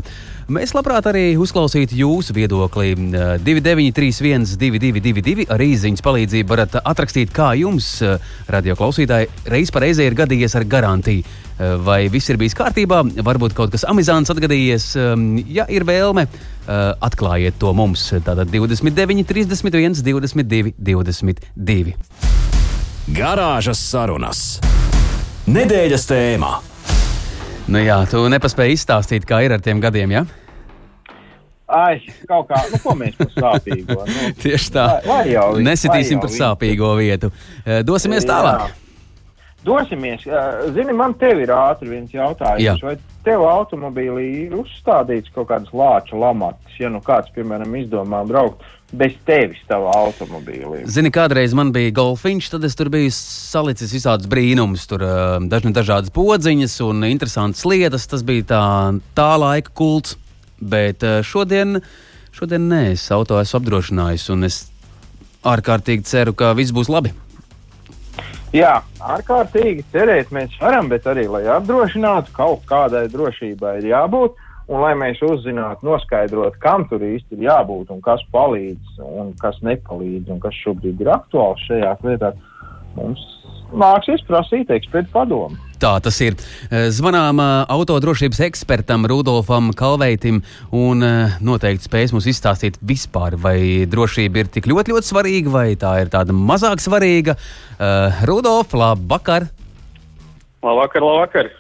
Mēs 0.47 0.71
labprāt 0.77 1.09
arī 1.11 1.25
uzklausītu 1.43 1.97
jūsu 1.99 2.37
viedokli. 2.37 2.93
2931, 3.43 4.47
222, 4.61 5.49
ar 5.51 5.65
īsiņas 5.67 6.05
palīdzību 6.07 6.55
varat 6.55 6.77
atrakstīt, 6.85 7.33
kā 7.35 7.49
jums, 7.59 7.89
eh, 8.07 8.23
radio 8.47 8.77
klausītāji, 8.79 9.27
reiz 9.51 9.75
pa 9.75 9.83
reizē 9.83 10.07
ir 10.07 10.15
gadījies 10.23 10.55
ar 10.61 10.69
garantiju. 10.77 11.25
Eh, 11.27 11.75
vai 11.83 12.07
viss 12.15 12.31
ir 12.31 12.39
bijis 12.39 12.55
kārtībā, 12.55 13.03
varbūt 13.27 13.59
kaut 13.59 13.75
kas 13.75 13.83
amizants 13.91 14.31
atgadījies. 14.31 14.87
Ja 15.51 15.67
ir 15.67 15.83
vēlme, 15.83 16.29
atklājiet 17.03 17.59
to 17.59 17.75
mums. 17.75 18.07
Tātad 18.23 18.55
29, 18.55 19.27
31, 19.27 19.99
22, 19.99 20.77
22. 20.79 22.42
Garāžas 23.11 23.81
sarunas. 23.83 24.61
Nedēļas 25.51 26.05
tēmā. 26.07 26.53
Nu 27.73 27.81
jā, 27.83 27.97
tu 28.11 28.23
nepaspēji 28.31 28.77
izstāstīt, 28.79 29.27
kā 29.27 29.41
ir 29.47 29.55
ar 29.57 29.63
tiem 29.65 29.81
gadiem, 29.83 30.15
jā? 30.15 30.23
Ai, 31.73 31.97
kaut 32.29 32.51
kā, 32.51 32.59
nu, 32.69 32.79
ko 32.85 32.93
mēs 33.01 33.15
par 33.17 33.31
sāpīgo? 33.33 33.97
Nu, 34.07 34.31
Tieši 34.43 34.73
tā. 34.75 34.85
Lai, 34.87 35.07
lai 35.09 35.23
jau, 35.33 35.47
Nesitīsim 35.65 36.19
lai 36.21 36.25
par 36.27 36.31
jau 36.31 36.35
viņi- 36.35 36.43
sāpīgo 36.43 36.91
vietu. 36.99 37.31
Eh, 37.65 37.81
Dosimies 37.87 38.27
tālāk. 38.29 38.67
Dosimies. 39.63 40.25
Zini, 40.75 40.95
man 40.97 41.15
te 41.15 41.31
ir 41.39 41.51
ātri 41.55 41.93
viens 41.93 42.11
jautājums. 42.11 42.63
Jā. 42.65 42.75
Vai 42.83 42.97
tev 43.23 43.45
automobīlī 43.47 44.25
ir 44.49 44.57
uzstādīts 44.59 45.31
kaut 45.35 45.53
kādas 45.53 45.71
lāča 45.71 46.19
lamatas, 46.19 46.79
ja 46.81 46.91
nu 46.91 46.99
kāds, 47.05 47.31
piemēram, 47.37 47.77
izdomā 47.79 48.25
braukt 48.27 48.65
bez 48.93 49.15
tevis 49.25 49.63
savā 49.69 49.95
automobīlī? 50.01 50.83
Zini, 50.91 51.13
kādreiz 51.15 51.55
man 51.55 51.71
bija 51.75 51.95
golfiņš, 51.95 52.51
tad 52.57 52.67
es 52.67 52.75
tur 52.79 52.91
biju 52.93 53.15
salicis 53.15 53.95
visādus 53.95 54.31
brīnumus. 54.31 54.89
Tur 54.91 55.07
dažni 55.47 55.71
dažādas 55.77 56.11
podziņas 56.15 56.77
un 56.89 57.07
interesantas 57.13 57.63
lietas. 57.69 58.11
Tas 58.11 58.27
bija 58.27 58.49
tā, 58.57 58.65
tā 59.15 59.31
laika 59.41 59.71
kults. 59.79 60.19
Bet 60.63 61.03
šodien, 61.27 61.81
šodien 62.35 62.69
nē, 62.71 62.85
es 62.97 63.09
auto 63.15 63.39
esmu 63.43 63.63
apdrošinājis 63.63 64.29
un 64.35 64.47
es 64.47 64.61
ārkārtīgi 65.47 66.07
ceru, 66.07 66.35
ka 66.39 66.53
viss 66.59 66.75
būs 66.75 66.91
labi. 66.93 67.15
Jā, 68.53 68.83
ārkārtīgi 69.01 69.87
cerēt 69.95 70.33
mēs 70.37 70.53
varam, 70.61 70.91
bet 70.93 71.07
arī, 71.09 71.25
lai 71.33 71.47
apdrošinātu, 71.55 72.35
kaut 72.37 72.67
kādai 72.69 73.07
drošībai 73.09 73.79
ir 73.81 73.87
jābūt. 73.95 74.37
Un 74.73 74.79
lai 74.85 74.93
mēs 74.97 75.19
uzzinātu, 75.27 75.85
noskaidrotu, 75.89 76.61
kam 76.63 76.85
tur 76.89 77.03
īsti 77.03 77.35
ir 77.35 77.49
jābūt 77.49 77.91
un 77.93 77.99
kas 78.05 78.21
palīdz 78.33 79.01
un 79.03 79.33
kas 79.41 79.57
nepalīdz 79.67 80.31
un 80.33 80.39
kas 80.41 80.55
šobrīd 80.63 81.01
ir 81.03 81.11
aktuāls 81.13 81.65
šajās 81.67 82.05
lietās, 82.07 82.39
mums 82.95 83.25
nāksies 83.73 84.25
prasīt 84.29 84.71
ekspertu 84.73 85.13
padomu. 85.15 85.59
Tā 85.83 85.97
tas 85.99 86.15
ir. 86.23 86.37
Eh, 86.71 86.87
Zvanām 86.95 87.41
eh, 87.43 87.53
autodrošības 87.75 88.39
ekspertam 88.47 89.07
Rudolfam 89.11 89.73
Kalveitim 89.75 90.39
un 90.79 91.03
eh, 91.03 91.33
noteikti 91.43 91.89
spēs 91.89 92.13
mums 92.15 92.29
izstāstīt 92.31 92.79
vispār, 92.87 93.35
vai 93.35 93.57
drošība 93.91 94.45
ir 94.45 94.53
tik 94.55 94.69
ļoti, 94.71 94.95
ļoti 94.95 95.11
svarīga, 95.11 95.51
vai 95.51 95.67
tā 95.75 95.97
ir 96.05 96.13
tāda 96.13 96.37
mazāk 96.37 96.83
svarīga. 96.83 97.35
Rudolf, 98.29 98.77
labvakar! 98.79 99.49
Labvakar, 100.63 101.03
labvakar. 101.03 101.51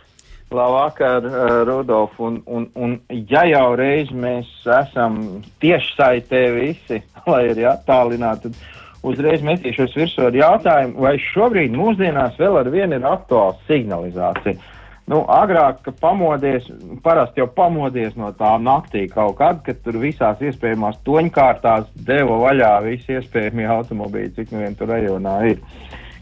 Labvakar, 0.52 1.26
Rudolf. 1.66 2.14
Un, 2.22 2.38
un, 2.46 2.68
un 2.78 2.94
ja 3.32 3.42
jau 3.48 3.72
reiz 3.80 4.12
mēs 4.14 4.52
esam 4.84 5.18
tieši 5.64 5.96
saitē 5.96 6.44
visi, 6.60 7.00
lai 7.32 7.48
arī 7.56 7.66
attālināti, 7.72 8.52
tad 8.52 8.81
uzreiz 9.06 9.42
metīšos 9.44 9.96
virsū 9.98 10.28
ar 10.28 10.36
jautājumu, 10.36 11.00
vai 11.02 11.16
šobrīd 11.20 11.74
mūsdienās 11.76 12.38
vēl 12.40 12.60
ar 12.60 12.70
vienu 12.72 12.98
ir 12.98 13.08
aktuāla 13.08 13.58
signalizācija. 13.68 14.58
Nu, 15.10 15.24
agrāk, 15.34 15.80
kad 15.82 15.96
pamodies, 16.00 16.68
parasti 17.02 17.42
jau 17.42 17.48
pamodies 17.50 18.14
no 18.16 18.30
tā 18.38 18.52
naktī 18.62 19.08
kaut 19.10 19.34
kad, 19.40 19.58
kad 19.66 19.80
tur 19.82 19.98
visās 20.00 20.40
iespējamās 20.40 21.00
toņkārtās 21.06 21.88
deva 22.06 22.38
vaļā 22.44 22.70
visi 22.86 23.18
iespējamie 23.18 23.66
automobīļi, 23.74 24.30
cik 24.38 24.54
nu 24.54 24.62
vien 24.62 24.78
tur 24.78 24.92
rajonā 24.94 25.34
ir. 25.50 25.58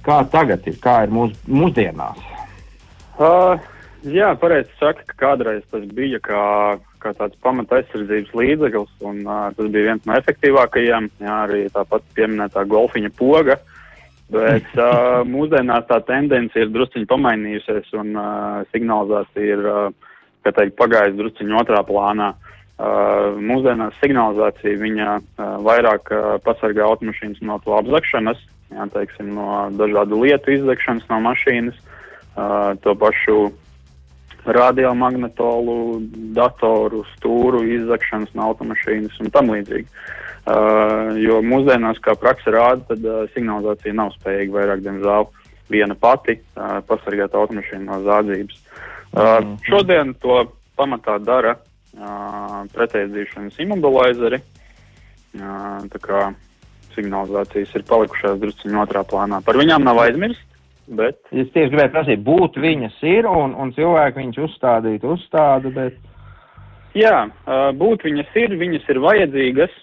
Kā 0.00 0.22
tagad 0.32 0.64
ir, 0.64 0.78
kā 0.80 1.02
ir 1.04 1.12
mūs, 1.12 1.36
mūsdienās? 1.44 2.24
Uh, 3.20 3.60
jā, 4.08 4.32
pareizi 4.40 4.72
saka, 4.80 5.04
ka 5.12 5.18
kādreiz 5.26 5.60
tas 5.68 5.84
bija 5.92 6.22
kā, 6.24 6.44
kā 7.00 7.12
tāds 7.16 7.38
pamata 7.44 7.80
aizsardzības 7.80 8.34
līdzeklis, 8.36 8.92
un 9.06 9.22
uh, 9.24 9.48
tas 9.56 9.70
bija 9.72 9.90
viens 9.90 10.06
no 10.08 10.16
efektīvākajiem. 10.18 11.08
Jā, 11.22 11.36
arī 11.46 11.64
tāpat 11.74 12.04
pieminētā 12.16 12.64
golfiņa 12.70 13.12
poga. 13.18 13.58
Bet 14.30 14.68
uh, 14.78 15.22
mūsdienās 15.34 15.88
tā 15.90 16.00
tendence 16.08 16.58
ir 16.60 16.70
drusciņi 16.74 17.08
pamainījusies 17.10 17.90
un 17.98 18.14
uh, 18.14 18.60
signalizācija 18.74 19.56
ir, 19.56 19.66
uh, 19.66 20.14
teikt, 20.46 20.76
pagājusi 20.78 21.18
drusciņi 21.18 21.58
otrā 21.62 21.82
plānā. 21.88 22.32
Uh, 22.80 23.36
mūsdienās 23.44 23.96
signalizācija 24.00 24.80
viņa 24.80 25.08
uh, 25.18 25.48
vairāk 25.66 26.12
uh, 26.16 26.36
pasargā 26.44 26.86
automašīnas 26.86 27.42
no 27.44 27.58
to 27.64 27.74
apzakšanas, 27.76 28.40
jā, 28.72 28.86
teiksim, 28.94 29.34
no 29.36 29.66
dažādu 29.76 30.22
lietu 30.22 30.54
izzakšanas 30.54 31.04
no 31.10 31.18
mašīnas, 31.26 31.76
uh, 31.76 32.72
to 32.80 32.94
pašu 32.96 33.50
radiomagnetolu, 34.44 36.00
datoru, 36.36 37.04
stūru 37.16 37.62
izzakšanas 37.76 38.32
no 38.36 38.50
automašīnas 38.50 39.20
un 39.20 39.30
tam 39.34 39.52
līdzīgi. 39.54 39.86
Uh, 40.50 41.18
jo 41.20 41.42
mūsdienās, 41.44 42.00
kā 42.02 42.14
praksa 42.18 42.54
rāda, 42.54 42.86
tad 42.88 43.04
uh, 43.04 43.24
signalizācija 43.34 43.92
nav 43.94 44.14
spējīga 44.16 44.56
vairāk, 44.56 44.84
diemžēl, 44.86 45.28
viena 45.70 45.96
pati 46.00 46.38
uh, 46.40 46.80
pasargāt 46.88 47.36
automašīnu 47.36 47.84
no 47.86 48.00
zādzības. 48.06 48.62
Uh, 49.10 49.20
mm. 49.20 49.56
Šodien 49.68 50.14
to 50.22 50.42
pamatā 50.80 51.18
dara 51.22 51.58
uh, 51.58 52.62
pretēdzīšanas 52.72 53.60
imobilizeri. 53.66 54.40
Uh, 55.36 55.84
signalizācijas 56.94 57.74
ir 57.76 57.84
palikušās 57.88 58.38
drusciņā 58.42 58.80
otrā 58.82 59.04
plānā. 59.06 59.40
Par 59.44 59.58
viņām 59.60 59.84
nav 59.86 60.00
aizmirst. 60.02 60.49
Bet... 60.90 61.20
Es 61.30 61.50
tieši 61.54 61.70
gribēju 61.70 61.92
prasīt, 61.94 62.22
būt 62.26 62.56
viņas 62.58 62.96
ir 63.06 63.28
un, 63.30 63.54
un 63.54 63.70
cilvēki 63.76 64.18
viņas 64.18 64.40
uzstādīt, 64.48 65.04
uzstāda, 65.06 65.70
bet. 65.74 65.98
Jā, 66.98 67.28
būt 67.78 68.02
viņas 68.02 68.32
ir, 68.40 68.56
viņas 68.58 68.88
ir 68.90 68.98
vajadzīgas. 69.04 69.76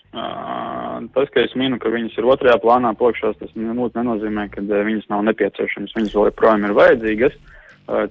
Tas, 1.15 1.29
ka 1.31 1.45
es 1.45 1.53
minu, 1.55 1.79
ka 1.79 1.91
viņas 1.93 2.17
ir 2.19 2.27
otrajā 2.27 2.57
plānā 2.59 2.91
plakšās, 2.99 3.37
tas 3.39 3.53
nenozīmē, 3.55 4.49
ka 4.51 4.65
viņas 4.67 5.07
nav 5.13 5.23
nepieciešamas. 5.29 5.95
Viņas 5.95 6.17
joprojām 6.17 6.67
ir 6.67 6.75
vajadzīgas. 6.75 7.39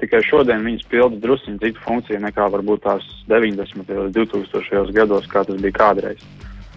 Tikai 0.01 0.23
šodien 0.25 0.65
viņas 0.65 0.89
pilda 0.89 1.21
drusciņu 1.21 1.61
citu 1.61 1.83
funkciju 1.85 2.23
nekā 2.25 2.49
varbūt 2.55 2.87
tās 2.87 3.05
90. 3.29 3.85
vai 3.93 4.09
2000. 4.17 4.97
gados, 4.97 5.29
kā 5.29 5.45
tas 5.45 5.61
bija 5.61 5.77
kādreiz. 5.77 6.23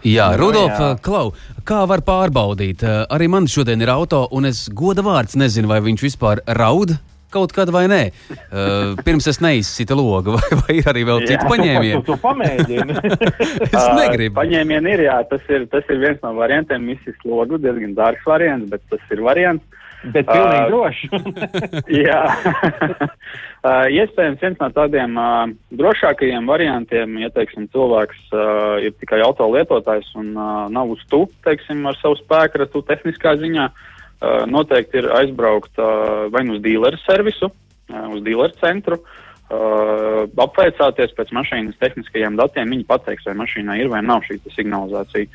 Jā, 0.08 0.30
nu, 0.34 0.46
Rudolf, 0.46 0.76
jā. 0.80 0.90
Klau, 1.04 1.34
kā 1.68 1.84
var 1.90 2.04
pārbaudīt? 2.08 2.86
Arī 3.12 3.28
man 3.32 3.50
šodien 3.52 3.82
ir 3.84 3.92
auto, 3.92 4.26
un 4.36 4.48
es 4.50 4.68
goda 4.72 5.04
vārds 5.06 5.36
nezinu, 5.40 5.70
vai 5.72 5.82
viņš 5.84 6.06
vispār 6.10 6.44
raud 6.60 6.96
kaut 7.30 7.54
kad 7.54 7.70
vai 7.74 7.86
nē. 7.90 8.02
Uh, 8.50 8.96
pirms 9.06 9.28
es 9.30 9.40
neizsitu 9.44 9.98
logu, 9.98 10.34
vai, 10.38 10.60
vai 10.62 10.78
ir 10.80 10.90
arī 10.90 11.06
vēl 11.08 11.26
citi 11.28 11.50
paņēmieni? 11.50 12.02
Tu, 12.02 12.14
tu 12.14 12.18
pamēģini. 12.24 12.98
es 13.70 13.90
negribu. 13.98 14.36
Paņēmieni 14.40 14.96
ir, 14.96 15.06
jā, 15.10 15.20
tas 15.30 15.52
ir, 15.54 15.68
tas 15.72 15.94
ir 15.94 16.02
viens 16.02 16.22
no 16.26 16.34
variantiem. 16.40 16.90
Izsist 16.96 17.26
logu, 17.28 17.62
diezgan 17.62 17.96
dārgs 17.98 18.26
variants, 18.28 18.70
bet 18.72 18.86
tas 18.92 19.14
ir 19.14 19.24
variants. 19.26 19.86
Bet 20.00 20.30
pilnīgi 20.30 20.62
uh, 20.64 20.70
droši. 20.72 21.10
jā. 22.08 22.20
uh, 22.32 23.86
iespējams, 24.00 24.40
viens 24.40 24.62
no 24.62 24.70
tādiem 24.76 25.20
uh, 25.20 25.52
drošākajiem 25.76 26.48
variantiem, 26.48 27.18
ja, 27.20 27.32
teiksim, 27.36 27.68
cilvēks 27.74 28.32
uh, 28.32 28.80
ir 28.86 28.96
tikai 29.02 29.20
auto 29.26 29.50
lietotājs 29.52 30.08
un 30.20 30.32
uh, 30.38 30.66
nav 30.72 30.96
uz 30.96 31.04
tu, 31.12 31.26
teiksim, 31.48 31.84
ar 31.90 32.00
savu 32.00 32.16
spēku, 32.22 32.64
tu 32.72 32.84
tehniskā 32.88 33.36
ziņā, 33.44 33.68
uh, 33.68 34.44
noteikti 34.48 35.04
ir 35.04 35.12
aizbraukt 35.20 35.84
uh, 35.84 36.30
vai 36.32 36.46
nu 36.48 36.56
uz 36.56 36.64
dīleru 36.64 37.00
servisu, 37.04 37.52
uh, 37.52 38.08
uz 38.16 38.24
dīleru 38.24 38.56
centru, 38.64 39.02
uh, 39.04 40.24
apveicāties 40.48 41.16
pēc 41.20 41.36
mašīnas 41.36 41.80
tehniskajiem 41.84 42.40
datiem, 42.40 42.72
viņi 42.72 42.88
pateiks, 42.88 43.28
vai 43.28 43.36
mašīnā 43.44 43.82
ir 43.84 43.92
vai 43.92 44.06
nav 44.06 44.24
šī 44.30 44.40
signalizācija. 44.56 45.28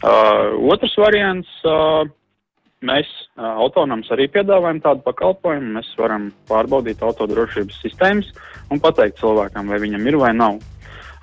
Uh, 0.00 0.56
otrs 0.72 0.98
variants. 0.98 1.60
Uh, 1.62 2.08
Mēs 2.80 3.08
autonoms 3.36 4.08
arī 4.14 4.24
piedāvājam 4.32 4.78
tādu 4.80 5.02
pakalpojumu. 5.04 5.74
Mēs 5.76 5.90
varam 6.00 6.30
pārbaudīt 6.48 7.02
autodrošības 7.04 7.76
sistēmas 7.82 8.30
un 8.72 8.80
pateikt 8.80 9.20
cilvēkam, 9.20 9.68
vai 9.68 9.80
viņam 9.82 10.06
ir 10.08 10.16
vai 10.20 10.30
nav. 10.32 10.56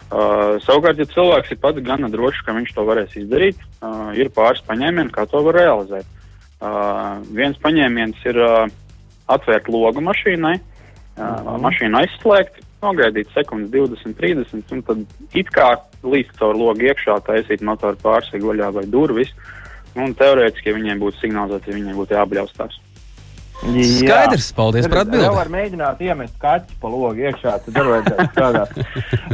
Uh, 0.08 0.56
savukārt, 0.64 1.02
ja 1.02 1.08
cilvēks 1.10 1.52
ir 1.52 1.60
pats 1.60 1.82
gana 1.84 2.08
drošs, 2.14 2.44
ka 2.46 2.54
viņš 2.56 2.76
to 2.78 2.86
varēs 2.88 3.18
izdarīt, 3.20 3.58
uh, 3.82 4.14
ir 4.16 4.30
pāris 4.32 4.62
paņēmieni, 4.70 5.12
kā 5.12 5.26
to 5.28 5.42
var 5.50 5.58
realizēt. 5.58 6.06
Uh, 6.62 7.18
viens 7.36 7.58
paņēmiens 7.66 8.22
ir 8.30 8.40
uh, 8.40 8.70
atvērt 9.34 9.68
logu 9.74 10.06
mašīnai, 10.06 10.56
uh, 10.62 11.26
mm. 11.26 11.60
mašīnu 11.66 12.00
aizslēgt, 12.05 12.62
nogaidīt 12.86 13.34
sekundes 13.34 13.74
20, 13.74 14.16
30, 14.22 14.72
un 14.77 14.86
tad 14.88 15.36
it 15.36 15.51
kā 15.51 15.74
līst 16.05 16.38
caur 16.40 16.55
logu 16.55 16.88
iekšā, 16.88 17.18
taisīt 17.27 17.66
motoru 17.66 18.00
pārsegu 18.05 18.53
vaļā 18.53 18.72
vai 18.77 18.88
durvis. 18.94 19.34
Uh, 19.34 19.56
Un 19.98 20.14
teorētiski, 20.18 20.70
ja 20.70 20.77
viņiem 20.77 21.01
būtu 21.01 21.24
signalizācija, 21.24 21.77
viņiem 21.77 21.98
būtu 21.98 22.18
jāapļaustās. 22.18 22.74
Jā. 23.66 23.86
Skaidrs, 23.98 24.51
paldies 24.53 24.86
par 24.86 25.00
atbildi. 25.01 25.25
Ja 25.25 25.33
var 25.33 25.50
mēģināt 25.50 26.01
iemest 26.05 26.36
kaķi 26.42 26.75
pa 26.81 26.90
logu 26.94 27.24
iekšā, 27.25 27.55
tad 27.66 27.79
var 27.79 27.88
vajadzētu 27.96 28.25
strādāt. 28.36 28.70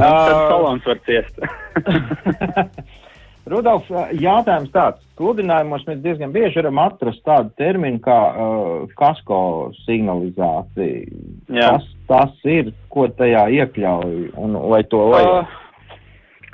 salons 0.00 0.84
var 0.88 0.98
ciest. 1.04 1.34
Rudolf, 3.52 3.84
jautājums 4.16 4.72
tāds. 4.72 5.02
Sludinājumos 5.18 5.84
mēs 5.84 6.00
diezgan 6.02 6.32
bieži 6.32 6.62
varam 6.62 6.80
atrast 6.86 7.20
tādu 7.28 7.52
terminu 7.60 8.00
kā 8.02 8.16
uh, 8.32 8.94
kasko 8.96 9.40
signalizācija. 9.84 11.04
Jā. 11.52 11.74
Kas 11.76 11.84
tas 12.08 12.32
ir, 12.48 12.72
ko 12.88 13.04
tajā 13.12 13.44
iekļauj 13.60 14.32
un 14.40 14.56
vai 14.72 14.80
to 14.88 15.04
vajag? 15.12 15.44
Uh, 15.44 15.60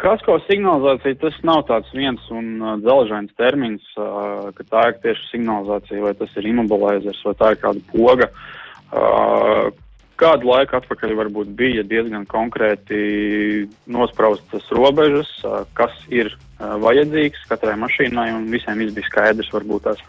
Kasko 0.01 0.39
signalizācija 0.47 1.19
tas 1.21 1.37
nav 1.45 1.67
tāds 1.69 1.91
viens 1.93 2.23
un 2.33 2.55
uh, 2.63 2.73
dzelžains 2.81 3.35
termins, 3.37 3.85
uh, 4.01 4.49
ka 4.57 4.65
tā 4.65 4.85
ir 4.89 4.99
tieši 5.03 5.27
signalizācija, 5.35 6.01
vai 6.07 6.15
tas 6.17 6.33
ir 6.41 6.49
imobilizers, 6.49 7.21
vai 7.27 7.35
tā 7.37 7.51
ir 7.53 7.61
kāda 7.61 7.83
poga. 7.91 8.31
Uh, 8.91 9.69
kādu 10.21 10.49
laiku 10.49 10.79
atpakaļ 10.79 11.13
varbūt 11.19 11.53
bija 11.57 11.85
diezgan 11.85 12.25
konkrēti 12.29 13.03
nospraustas 13.93 14.65
robežas, 14.73 15.35
uh, 15.45 15.67
kas 15.77 15.93
ir 16.09 16.33
uh, 16.33 16.79
vajadzīgs 16.81 17.45
katrai 17.53 17.77
mašīnai, 17.85 18.31
un 18.39 18.49
visiem 18.55 18.81
viss 18.81 18.97
bija 18.97 19.11
skaidrs 19.11 19.53
varbūt 19.53 19.85
tās. 19.91 20.01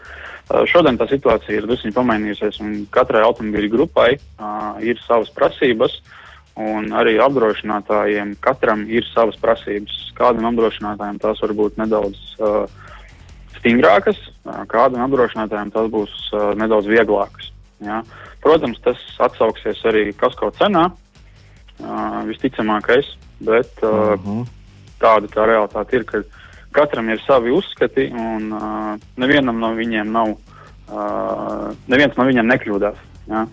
Uh, 0.48 0.64
šodien 0.72 0.96
tā 0.96 1.10
situācija 1.12 1.60
ir 1.60 1.68
drusku 1.68 1.92
pamainījusies, 2.00 2.62
un 2.64 2.82
katrai 2.96 3.26
automobīļu 3.28 3.74
grupai 3.76 4.10
uh, 4.16 4.80
ir 4.80 5.04
savas 5.04 5.28
prasības. 5.36 6.00
Uh, 6.00 6.18
Un 6.60 6.90
arī 6.92 7.16
apdrošinātājiem 7.22 8.34
katram 8.44 8.84
ir 8.90 9.06
savas 9.08 9.38
prasības. 9.40 9.94
Kādam 10.18 10.50
apdrošinātājam 10.50 11.20
tās 11.22 11.40
var 11.40 11.54
būt 11.56 11.78
nedaudz 11.80 12.18
uh, 12.44 12.66
stingrākas, 13.56 14.18
uh, 14.44 14.60
kādam 14.68 15.06
apdrošinātājam 15.06 15.72
tās 15.72 15.88
būs 15.92 16.12
uh, 16.34 16.50
nedaudz 16.60 16.90
vieglākas. 16.92 17.48
Ja? 17.80 18.02
Protams, 18.44 18.82
tas 18.84 19.00
atsauksies 19.24 19.80
arī 19.88 20.10
kasko 20.12 20.50
cenā, 20.58 20.90
uh, 20.92 22.20
visticamākais, 22.28 23.14
bet 23.40 23.72
uh, 23.82 23.88
uh 23.88 24.20
mhm. 24.20 24.42
-huh. 24.42 24.46
tāda 25.00 25.32
tā 25.32 25.46
realitāte 25.48 25.96
ir, 25.96 26.04
ka 26.04 26.22
katram 26.72 27.08
ir 27.08 27.22
savi 27.26 27.50
uzskati 27.50 28.10
un 28.12 28.52
uh, 28.52 28.98
nevienam 29.16 29.58
no 29.60 29.72
viņiem 29.74 30.12
nav, 30.12 30.36
uh, 30.92 31.72
neviens 31.88 32.16
no 32.16 32.24
viņiem 32.24 32.46
nekļūdās. 32.46 33.11
Ja? 33.30 33.46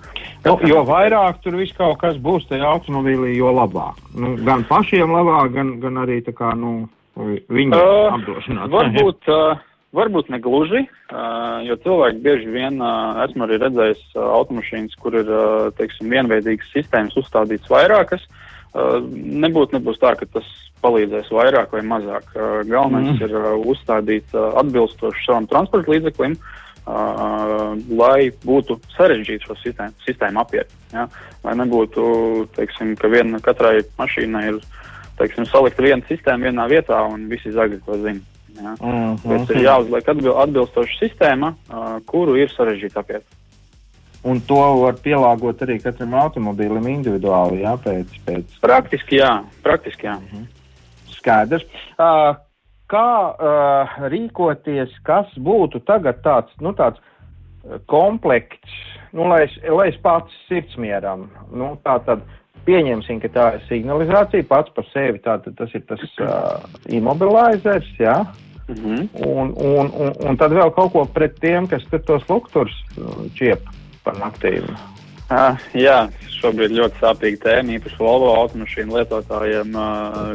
Nu, 0.46 0.56
jo 0.66 0.84
vairāk 0.88 1.42
tur 1.44 1.58
viss 1.60 1.76
kaut 1.78 2.00
kas 2.02 2.18
būs 2.22 2.48
tajā 2.50 2.66
automobīlī, 2.66 3.36
jo 3.38 3.52
labāk. 3.54 4.00
Nu, 4.18 4.34
gan 4.46 4.64
pašiem 4.70 5.12
labāk, 5.14 5.52
gan, 5.56 5.74
gan 5.84 6.00
arī 6.06 6.20
tā 6.26 6.34
kā, 6.36 6.54
nu, 6.58 6.88
viņu 7.20 7.76
uh, 7.76 8.14
apdrošināt. 8.16 8.72
Varbūt, 8.74 9.30
uh, 9.30 9.60
varbūt 9.96 10.32
ne 10.34 10.40
gluži, 10.44 10.86
uh, 10.88 11.60
jo 11.68 11.78
cilvēki 11.84 12.24
bieži 12.26 12.54
vien, 12.54 12.80
uh, 12.82 13.20
esmu 13.26 13.46
arī 13.46 13.60
redzējis 13.62 14.06
uh, 14.16 14.24
automašīnas, 14.40 14.96
kur 15.04 15.20
ir, 15.20 15.30
uh, 15.30 15.68
teiksim, 15.78 16.10
vienveidīgas 16.14 16.72
sistēmas 16.74 17.20
uzstādīts 17.20 17.70
vairākas. 17.72 18.26
Uh, 18.70 18.98
nebūt 19.12 19.74
nebūs 19.76 20.00
tā, 20.02 20.14
ka 20.18 20.28
tas 20.30 20.48
palīdzēs 20.80 21.32
vairāk 21.34 21.74
vai 21.76 21.84
mazāk. 21.84 22.32
Uh, 22.32 22.62
galvenais 22.70 23.18
mm. 23.18 23.22
ir 23.28 23.38
uh, 23.38 23.70
uzstādīt 23.74 24.38
uh, 24.38 24.54
atbilstoši 24.62 25.26
savam 25.26 25.50
transporta 25.52 25.92
līdzeklim. 25.92 26.38
Uh, 26.40 26.56
Uh, 26.90 27.76
lai 27.94 28.32
būtu 28.42 28.80
sarežģīti 28.96 29.46
šo 29.46 29.54
sistēmu, 29.62 29.94
sistēmu 30.08 30.40
apiet. 30.42 30.72
Ja? 30.90 31.04
Lai 31.44 31.54
nebūtu, 31.60 32.04
teiksim, 32.56 32.96
ka 32.98 33.12
viena, 33.14 33.38
katrai 33.46 33.84
mašīnai 34.00 34.42
ir 34.48 34.58
teiksim, 35.20 35.46
salikta 35.46 35.86
viena 35.86 36.02
sistēma 36.10 36.50
vienā 36.50 36.66
vietā 36.72 37.04
un 37.06 37.28
visi 37.30 37.54
zagļi 37.54 37.78
to 37.86 38.00
zina. 38.02 38.24
Ja? 38.56 38.74
Mm 38.74 38.90
-hmm. 38.90 39.28
Bet 39.28 39.54
ir 39.54 39.62
jāuzliek 39.68 40.10
atbil, 40.16 40.34
atbilstoša 40.46 40.98
sistēma, 41.04 41.54
uh, 41.54 42.00
kuru 42.10 42.40
ir 42.42 42.50
sarežģīti 42.56 43.00
apiet. 43.04 43.38
Un 44.24 44.42
to 44.42 44.60
var 44.82 44.98
pielāgot 44.98 45.62
arī 45.62 45.78
katram 45.84 46.14
automobīlim 46.14 46.88
individuāli, 46.88 47.62
jā, 47.62 47.78
pēc. 47.86 48.18
pēc... 48.26 48.60
Praktiski 48.62 49.22
jā, 49.22 49.44
praktiski 49.64 50.08
jā. 50.08 50.18
Mm 50.18 50.26
-hmm. 50.32 50.46
Skaidrs. 51.20 51.64
Uh, 52.00 52.36
kā 52.90 53.12
uh, 53.32 54.02
rīkoties, 54.12 54.94
kas 55.08 55.30
būtu 55.38 55.84
tagad 55.88 56.22
tāds, 56.26 56.54
nu, 56.64 56.74
tāds 56.78 57.00
komplekts, 57.92 58.76
nu, 59.12 59.28
lai, 59.30 59.44
es, 59.48 59.56
lai 59.70 59.90
es 59.92 59.98
pats 60.04 60.36
sirdsmieram, 60.48 61.28
nu, 61.52 61.74
tā 61.86 62.00
tad 62.08 62.24
pieņemsim, 62.68 63.22
ka 63.24 63.32
tā 63.34 63.48
ir 63.58 63.66
signalizācija 63.70 64.48
pats 64.50 64.74
par 64.76 64.88
sevi, 64.94 65.22
tātad 65.26 65.58
tas 65.60 65.74
ir 65.78 65.86
tas 65.90 66.04
uh, 66.24 66.66
immobilizers, 67.00 67.90
jā, 68.02 68.22
Mm 68.70 68.76
-hmm. 68.76 69.08
un, 69.26 69.54
un, 69.58 69.88
un, 69.98 70.12
un 70.30 70.38
tad 70.38 70.52
vēl 70.54 70.70
kaut 70.76 70.92
ko 70.94 71.06
pret 71.06 71.40
tiem, 71.42 71.68
kas 71.68 71.82
tos 72.06 72.22
lukturus 72.30 72.76
čiep 73.34 73.60
par 74.04 74.14
naktīm. 74.14 74.62
Uh, 75.32 75.58
jā, 75.74 76.06
šobrīd 76.38 76.78
ļoti 76.78 77.02
sāpīga 77.02 77.40
tēma, 77.44 77.80
īpaši 77.80 77.98
Volvo 78.00 78.30
automašīnu 78.36 78.96
lietotājiem 78.96 79.74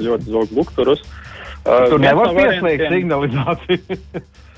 ļoti 0.02 0.24
zog 0.34 0.50
lukturus. 0.50 1.00
Uh, 1.02 1.23
Tur 1.64 2.00
nevar 2.02 2.32
no 2.32 2.36
pieslēgt 2.36 2.90
signalizāciju. 2.92 3.98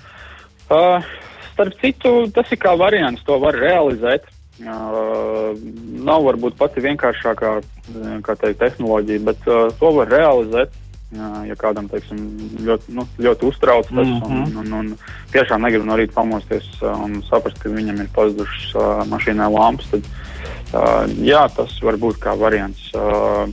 uh, 0.75 1.12
starp 1.53 1.77
citu, 1.83 2.16
tas 2.35 2.51
ir 2.51 2.61
kā 2.62 2.75
variants, 2.79 3.23
to 3.27 3.38
var 3.42 3.59
realizēt. 3.59 4.27
Uh, 4.57 5.53
nav 6.07 6.25
varbūt 6.25 6.57
pati 6.57 6.81
vienkāršākā 6.81 7.59
teikt, 8.40 8.59
tehnoloģija, 8.62 9.25
bet 9.27 9.49
uh, 9.51 9.69
to 9.81 9.92
var 9.99 10.09
realizēt 10.09 10.73
ja 11.47 11.55
kādam 11.59 11.87
teiksim, 11.90 12.19
ļoti, 12.66 12.95
nu, 12.97 13.05
ļoti 13.23 13.47
uztrauc 13.47 13.87
tas 13.87 14.07
mm 14.07 14.21
-hmm. 14.21 14.59
un, 14.59 14.73
un, 14.73 14.73
un 14.73 14.97
tiešām 15.33 15.62
negrib 15.62 15.85
no 15.87 15.97
rīta 15.97 16.14
pamosties 16.14 16.66
un 16.83 17.23
saprast, 17.29 17.59
ka 17.62 17.69
viņam 17.69 18.01
ir 18.01 18.09
pazudušas 18.14 18.75
uh, 18.75 19.07
mašīnā 19.07 19.47
lampas, 19.53 19.87
tad 19.90 20.03
uh, 20.75 21.07
jā, 21.23 21.47
tas 21.57 21.83
var 21.83 21.97
būt 21.97 22.19
kā 22.19 22.35
variants. 22.38 22.90
Uh, 22.95 23.49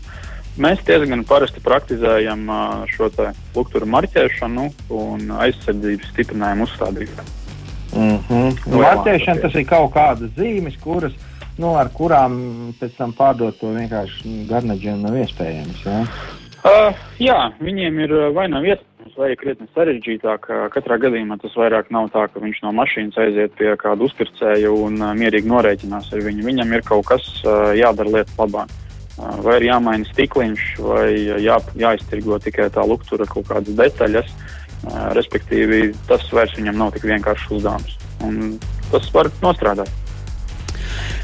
mēs 0.57 0.83
diezgan 0.87 1.23
parasti 1.27 1.63
praktizējam 1.63 2.45
šo 2.93 3.09
lukturu 3.55 3.89
marķēšanu 3.89 4.69
un 4.93 5.33
aizsardzības 5.45 6.11
stiprinājumu 6.13 6.67
uzstādīšanu. 6.69 7.39
Mm 7.93 8.17
-hmm. 8.27 8.79
Marķēšana 8.81 9.41
tas 9.41 9.55
ir 9.55 9.65
kaut 9.69 9.93
kādas 9.93 10.33
zīmes, 10.37 10.79
kuras 10.81 11.13
nu, 11.57 11.75
ar 11.77 11.89
kurām 11.93 12.73
pēc 12.79 12.95
tam 12.97 13.13
pārdot 13.17 13.59
to 13.59 13.73
vienkārši 13.75 14.47
garnaģiem 14.49 15.03
nav 15.05 15.17
iespējams. 15.21 15.85
Ja? 15.85 15.99
Uh, 16.63 16.95
jā, 17.19 17.51
viņiem 17.59 17.99
ir 18.05 18.13
vai 18.35 18.47
nav 18.47 18.65
iespējams, 18.65 19.17
vai 19.17 19.33
krietni 19.35 19.67
sarežģītāk. 19.75 20.47
Katrā 20.73 20.97
gadījumā 20.97 21.37
tas 21.41 21.57
vairāk 21.59 21.91
nav 21.91 22.07
tā, 22.13 22.27
ka 22.31 22.39
viņš 22.39 22.61
no 22.63 22.71
mašīnas 22.71 23.19
aiziet 23.25 23.57
pie 23.59 23.75
kāda 23.77 24.07
uzpircēja 24.07 24.71
un 24.71 25.03
mierīgi 25.19 25.51
norēķinās 25.51 26.13
ar 26.13 26.23
viņu. 26.23 26.47
Viņam 26.47 26.73
ir 26.73 26.85
kaut 26.87 27.05
kas 27.11 27.27
jādara 27.77 28.15
lietas 28.17 28.39
labāk. 28.39 28.71
Vai 29.17 29.59
ir 29.59 29.67
jāmaina 29.67 30.07
stikliņš, 30.09 30.61
vai 30.81 31.07
jā, 31.43 31.59
jāiztirgo 31.77 32.39
tikai 32.41 32.69
tā 32.73 32.85
luktura 32.87 33.27
kaut 33.29 33.45
kādas 33.51 33.77
detaļas. 33.77 34.31
Respektīvi, 35.15 35.93
tas 36.09 36.25
vairs 36.35 36.57
viņam 36.57 36.81
nav 36.81 36.95
tik 36.95 37.05
vienkāršs 37.07 37.51
uzdevums. 37.55 37.99
Un 38.25 38.57
tas 38.91 39.05
var 39.15 39.29
nostrādāt. 39.43 39.91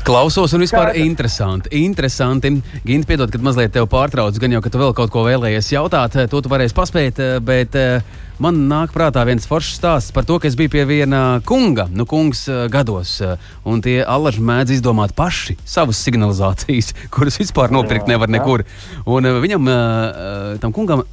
Klausos, 0.09 0.53
un 0.55 0.63
vispār 0.63 0.89
Kāda? 0.89 1.03
interesanti. 1.05 1.69
Interesanti. 1.85 2.49
Gint, 2.85 3.05
piedod, 3.05 3.29
kad 3.29 3.43
mazliet 3.45 3.75
tevi 3.75 3.85
pārtraucu, 3.91 4.39
gan 4.41 4.55
jau, 4.55 4.61
ka 4.63 4.71
tu 4.73 4.79
vēl 4.81 4.95
kaut 4.97 5.11
ko 5.13 5.25
vēlējies 5.27 5.73
jautāt, 5.75 6.15
to 6.31 6.39
tu 6.41 6.49
varēsi 6.49 6.73
paspēt, 6.73 7.19
bet 7.45 7.75
eh, 7.77 8.05
man 8.41 8.63
nāk 8.71 8.93
prātā 8.95 9.21
viens 9.27 9.45
foršs 9.45 9.75
stāsts 9.77 10.15
par 10.15 10.25
to, 10.25 10.39
ka 10.39 10.47
es 10.49 10.55
biju 10.57 10.71
pie 10.73 10.85
viena 10.89 11.19
kunga, 11.45 11.85
nu, 11.93 12.07
kungs 12.09 12.45
eh, 12.49 12.63
gados, 12.73 13.19
eh, 13.21 13.35
un 13.69 13.83
tie 13.85 13.99
allaži 14.01 14.41
mēdz 14.49 14.79
izdomāt 14.79 15.13
paši 15.19 15.59
savas 15.61 16.01
signalizācijas, 16.01 16.95
kuras 17.13 17.37
vispār 17.41 17.75
nopirkt 17.75 18.09
nevar 18.09 18.31
nekur. 18.31 18.63
Un 19.05 19.29
viņam, 19.43 19.69
tam 20.63 20.73
kungam, 20.73 21.03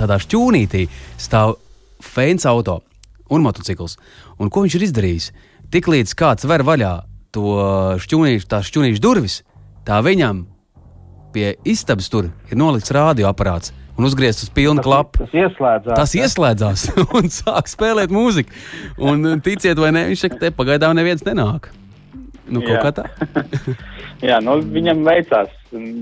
tādā 0.00 0.18
šķūnītī 0.24 0.88
stāv 1.20 1.54
feins 2.02 2.48
auto 2.48 2.80
un 3.30 3.46
motocikls. 3.46 3.94
Un 4.40 4.50
ko 4.50 4.64
viņš 4.64 4.78
ir 4.80 4.88
izdarījis? 4.88 5.30
Tiklīdz 5.70 6.16
kāds 6.18 6.48
ver 6.50 6.64
vaļā 6.66 6.96
to 7.34 7.56
šķūnīšu, 8.02 8.48
tās 8.50 8.70
šķūnīšu 8.70 9.02
durvis, 9.02 9.40
tā 9.86 10.00
viņam 10.04 10.44
pie 11.34 11.54
istabas 11.68 12.10
tur 12.10 12.30
ir 12.50 12.58
nolikts 12.58 12.92
radioaparāts 12.94 13.74
un 13.98 14.06
uzgriezts 14.08 14.46
uz 14.46 14.52
pilnu 14.54 14.82
klapu. 14.84 15.20
Tas 15.20 15.34
ieslēdzās. 15.36 15.98
Tas 15.98 16.14
ieslēdzās 16.16 16.86
un 17.18 17.28
sāk 17.32 17.68
spēlēt 17.70 18.12
mūziku. 18.14 18.54
Un 19.02 19.42
ticiet 19.44 19.78
vai 19.80 19.92
nē, 19.94 20.06
viņš 20.10 20.24
saka, 20.24 20.40
te 20.40 20.52
pagaidām 20.56 20.96
neviens 20.96 21.24
nenāk. 21.26 21.70
Nu, 22.50 22.62
kaut 22.64 22.78
Jā. 22.78 22.80
kā 22.82 22.92
tā. 22.96 23.04
Jā, 24.30 24.40
nu, 24.42 24.56
viņam 24.74 25.04
veicās. 25.06 25.52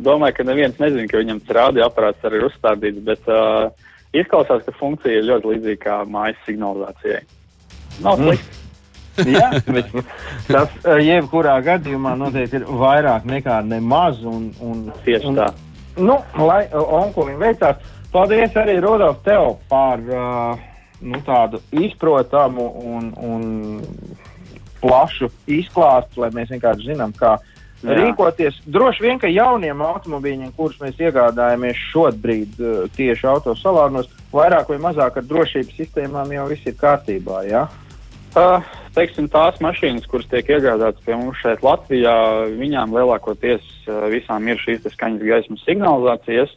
Domāju, 0.04 0.38
ka 0.38 0.46
neviens 0.48 0.78
nezina, 0.80 1.04
ka 1.10 1.20
viņam 1.20 1.42
radioaparāts 1.58 2.24
arī 2.24 2.40
ir 2.40 2.46
uzstādīts, 2.46 3.02
bet 3.04 3.28
uh, 3.28 3.68
izklausās, 4.16 4.62
ka 4.64 4.72
funkcija 4.78 5.18
ir 5.18 5.28
ļoti 5.28 5.52
līdzīga 5.52 5.82
kā 5.82 5.98
mājas 6.08 6.40
signalizācijai. 6.46 7.20
Nav 8.06 8.16
mm. 8.16 8.24
slikti. 8.24 8.48
Mm. 8.54 8.67
Jā, 9.38 9.50
bet 9.66 9.90
tas 10.48 10.74
eh, 10.84 11.02
jebkurā 11.08 11.58
gadījumā 11.66 12.14
noteikti 12.18 12.60
ir 12.60 12.66
vairāk 12.80 13.26
nekā 13.28 13.60
nemaz. 13.66 14.22
Un, 14.26 14.50
un, 14.64 14.88
Tieši 15.06 15.32
un, 15.32 15.38
tā. 15.40 15.48
Nu, 15.98 16.20
lai 16.38 16.62
eh, 16.66 16.78
onkulim 16.78 17.40
veicās, 17.42 17.82
paldies 18.12 18.56
arī 18.58 18.78
Rudolf 18.84 19.22
tev 19.26 19.56
par 19.70 20.02
uh, 20.06 20.66
nu, 21.02 21.20
tādu 21.26 21.60
izprotamu 21.74 22.70
un, 22.94 23.12
un 23.18 23.44
plašu 24.82 25.30
izklāstu, 25.50 26.22
lai 26.22 26.30
mēs 26.34 26.52
vienkārši 26.54 26.92
zinām, 26.92 27.12
kā 27.18 27.34
Jā. 27.82 27.94
rīkoties. 27.98 28.62
Droši 28.66 29.04
vien, 29.04 29.18
ka 29.22 29.30
jauniem 29.30 29.82
automobīļiem, 29.86 30.54
kurus 30.56 30.78
mēs 30.82 30.98
iegādājamies 31.02 31.82
šobrīd 31.90 32.62
uh, 32.62 32.86
tieši 32.94 33.28
autosalānos, 33.34 34.10
vairāk 34.32 34.70
vai 34.72 34.80
mazāk 34.88 35.20
ar 35.20 35.28
drošības 35.28 35.76
sistēmām 35.82 36.32
jau 36.34 36.48
viss 36.50 36.70
ir 36.70 36.78
kārtībā. 36.78 37.42
Ja? 37.50 37.66
Uh, 38.36 38.64
teiksim, 38.96 39.28
tās 39.32 39.56
mašīnas, 39.64 40.06
kuras 40.10 40.28
tiek 40.28 40.50
iegādātas 40.52 41.04
pie 41.06 41.16
mums 41.16 41.38
šeit 41.42 41.62
Latvijā, 41.64 42.14
viņām 42.58 42.92
lielākoties 42.96 43.64
uh, 43.88 44.08
visām 44.12 44.48
ir 44.50 44.60
šīs 44.60 44.84
skaņas 44.94 45.24
gaismas 45.24 45.64
signalizācijas. 45.68 46.52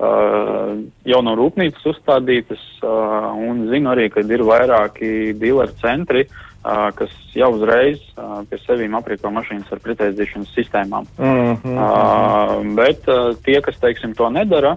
Uh, 0.00 0.78
jau 1.04 1.18
no 1.20 1.34
rūpnīcas 1.36 1.84
uzstādītas, 1.90 2.62
uh, 2.80 3.34
un 3.36 3.66
zinu 3.68 3.90
arī, 3.92 4.06
ka 4.08 4.22
ir 4.24 4.46
vairāki 4.48 5.34
dealer 5.36 5.74
centri, 5.82 6.24
uh, 6.24 6.49
kas 6.62 7.12
jau 7.32 7.48
uzreiz 7.56 8.02
pie 8.50 8.58
sevīm 8.66 8.92
aprīko 8.98 9.30
mašīnas 9.32 9.70
ar 9.72 9.80
pretēzīšanas 9.80 10.52
sistēmām. 10.56 11.08
Mm 11.18 11.56
-hmm. 11.62 12.74
bet 12.76 13.08
tie, 13.44 13.60
kas, 13.64 13.78
teiksim, 13.80 14.14
to 14.14 14.28
nedara, 14.30 14.76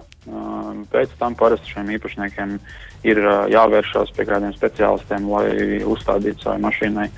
pēc 0.92 1.12
tam 1.18 1.34
parasti 1.34 1.74
šiem 1.74 1.92
īpašniekiem 1.98 2.58
ir 3.04 3.20
jāvēršās 3.52 4.14
pie 4.16 4.24
kādiem 4.24 4.54
speciālistiem, 4.56 5.28
lai 5.28 5.82
uzstādītu 5.84 6.42
savai 6.42 6.60
mašīnai. 6.64 7.08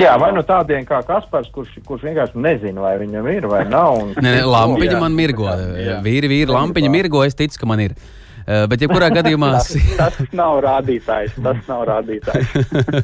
Jā, 0.00 0.14
vai 0.16 0.32
nu 0.32 0.40
tādiem 0.40 0.84
kā 0.88 1.02
Kaspars, 1.04 1.50
kurš, 1.52 1.74
kurš 1.84 2.04
vienkārši 2.08 2.40
nezina, 2.40 2.80
vai 2.80 2.94
viņam 2.98 3.26
ir 3.28 3.46
vai 3.46 3.64
nav. 3.68 3.98
Un... 4.02 4.14
Nē, 4.24 4.38
lampiņa 4.44 4.92
jā. 4.92 5.00
man 5.00 5.12
mirgo. 5.12 5.48
Jā. 5.76 5.98
Vīri, 6.04 6.28
vīri, 6.32 6.52
lampiņa 6.52 6.92
mirgo, 6.92 7.24
es 7.24 7.36
ticu, 7.36 7.60
ka 7.60 7.68
man 7.68 7.80
ir. 7.84 7.92
Uh, 7.92 8.15
bet, 8.46 8.80
ja 8.82 8.90
kurā 8.90 9.10
gadījumā 9.18 9.52
tas, 9.58 9.76
tas 9.98 10.34
nav 10.36 10.60
rādītājs, 10.64 11.38
tas 11.42 11.62
nav 11.70 11.86
rādītājs. 11.90 12.58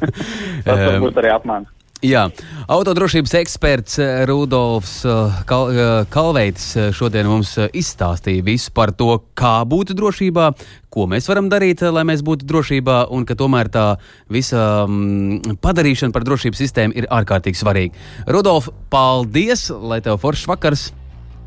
tas 0.67 0.83
varbūt 0.87 1.23
arī 1.23 1.33
apmāns. 1.35 1.71
Jā, 2.03 2.25
autodrošības 2.67 3.31
eksperts 3.39 3.95
eh, 4.03 4.25
Rudolfs 4.27 5.05
eh, 5.07 5.35
Kal 5.47 5.69
eh, 5.71 5.91
Kalveitis 6.11 6.65
šodien 6.91 7.29
mums 7.31 7.53
izstāstīja 7.71 8.43
visu 8.43 8.73
par 8.75 8.91
to, 8.91 9.21
kā 9.39 9.61
būt 9.63 9.93
drošībā, 9.95 10.49
ko 10.91 11.05
mēs 11.07 11.29
varam 11.31 11.47
darīt, 11.47 11.79
lai 11.95 12.03
mēs 12.09 12.19
būtu 12.27 12.43
drošībā, 12.49 12.97
un 13.15 13.23
ka 13.23 13.37
tomēr 13.39 13.71
tā 13.71 13.85
visa 14.27 14.83
mm, 14.83 15.55
padarīšana 15.63 16.11
par 16.11 16.27
drošības 16.27 16.59
sistēmu 16.65 16.99
ir 16.99 17.07
ārkārtīgi 17.07 17.61
svarīga. 17.61 18.03
Rudolf, 18.27 18.67
paldies, 18.91 19.69
lai 19.71 20.03
tev 20.03 20.19
foršs 20.19 20.51
vakars! 20.51 20.89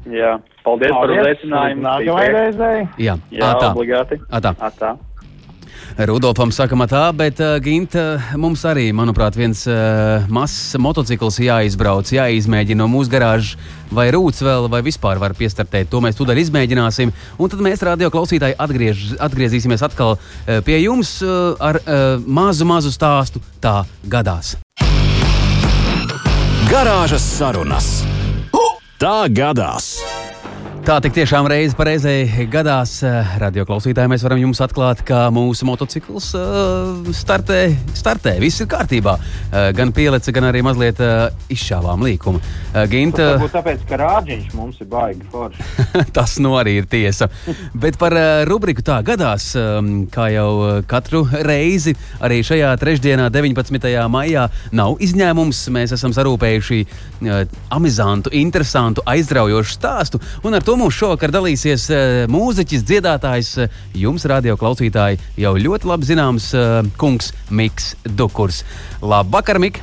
Jā, 0.06 0.36
paldies, 0.62 0.92
paldies 0.94 1.18
par 1.18 1.26
uzaicinājumu. 1.26 1.82
Nākamajai 1.82 2.32
reizei. 2.36 2.86
Jā, 3.02 3.18
Jā 3.34 3.52
atā. 3.52 3.74
obligāti. 3.74 4.20
Atā. 4.30 4.54
Atā. 4.62 4.96
Rudolfam 5.96 6.50
sakama 6.52 6.84
tā, 6.90 7.02
bet 7.16 7.38
uh, 7.40 7.56
Ginta 7.62 8.18
mums 8.36 8.60
arī, 8.68 8.90
manuprāt, 8.96 9.36
viens 9.38 9.62
uh, 9.70 10.26
mazs 10.32 10.76
motocikls 10.82 11.38
jāizbrauc, 11.40 12.10
jāizmēģina 12.12 12.82
no 12.82 12.88
mūsu 12.92 13.12
garāžas, 13.12 13.54
vai 13.88 14.08
rūts 14.12 14.42
vēl, 14.44 14.68
vai 14.72 14.82
vispār 14.84 15.20
var 15.22 15.32
piestartēt. 15.38 15.88
To 15.92 16.02
mēs 16.04 16.18
tūdaļ 16.18 16.42
izmēģināsim. 16.42 17.14
Un 17.40 17.52
tad 17.52 17.64
mēs, 17.64 17.84
radio 17.86 18.10
klausītāji, 18.12 18.58
atgriež, 18.60 19.06
atgriezīsimies 19.24 19.86
atkal 19.86 20.18
uh, 20.18 20.60
pie 20.66 20.82
jums 20.82 21.16
uh, 21.24 21.56
ar 21.64 21.80
uh, 21.80 22.04
mazu, 22.26 22.68
mazu 22.68 22.92
stāstu. 22.92 23.40
Tā 23.64 23.80
gadās. 24.04 24.56
Garāžas 26.68 27.24
sarunas. 27.38 28.15
Tā 28.96 29.26
gadās. 29.28 29.98
Tā 30.86 31.00
tik 31.02 31.16
tiešām 31.16 31.48
reizi 31.50 31.74
reizē 31.82 32.12
gadās. 32.46 33.00
Eh, 33.02 33.30
radio 33.42 33.64
klausītāji, 33.66 34.06
mēs 34.06 34.22
varam 34.22 34.38
jums 34.38 34.60
atklāt, 34.62 35.00
ka 35.02 35.24
mūsu 35.34 35.66
motocikls 35.66 36.28
uh, 36.38 37.08
startē, 37.10 37.72
startē. 37.90 38.36
Viss 38.38 38.62
ir 38.62 38.68
kārtībā. 38.70 39.16
Uh, 39.18 39.72
gan 39.74 39.90
pielece, 39.90 40.30
gan 40.30 40.46
arī 40.46 40.60
mazliet 40.62 41.02
uh, 41.02 41.34
izšāvām 41.50 42.04
līkumu. 42.06 42.38
Uh, 42.38 42.84
Ginta, 42.86 43.32
varbūt 43.32 43.56
tāpēc, 43.56 43.82
ka 43.88 43.98
rāģiņš 43.98 44.52
mums 44.54 44.78
ir 44.84 44.88
baigi 44.92 45.26
forši. 45.32 45.66
tas 46.20 46.36
nu 46.38 46.54
arī 46.54 46.76
ir 46.78 46.86
tiesa. 46.86 47.26
Bet 47.74 47.98
par 47.98 48.14
uh, 48.14 48.44
rubriku 48.46 48.86
tā 48.86 49.00
gadās, 49.02 49.48
um, 49.58 49.90
kā 50.06 50.28
jau 50.36 50.84
katru 50.86 51.24
reizi, 51.50 51.96
arī 52.22 52.44
šajā 52.46 52.70
trešdienā, 52.78 53.26
19. 53.34 53.90
maijā, 54.14 54.46
nav 54.70 55.02
izņēmums. 55.02 55.66
Mēs 55.74 55.98
esam 55.98 56.14
sarūpējuši 56.14 56.80
uh, 56.86 57.42
amizantu, 57.74 58.30
interesantu, 58.38 59.02
aizraujošu 59.02 59.78
stāstu. 59.80 60.22
Un 60.46 60.54
ar 60.54 60.62
to 60.62 60.75
mums 60.80 60.96
šovakar 60.96 61.32
dalīsies 61.34 61.88
uh, 61.90 61.98
mūziķis, 62.32 62.84
dziedātājs, 62.86 63.52
uh, 63.62 63.76
jums, 63.96 64.26
radio 64.28 64.56
klausītāji, 64.60 65.20
jau 65.40 65.54
ļoti 65.60 65.88
labi 65.90 66.08
zināms 66.08 66.48
uh, 66.56 66.80
kungs 67.00 67.32
Miks 67.50 67.94
Dukurs. 68.04 68.62
Labvakar, 69.02 69.60
Mik! 69.62 69.80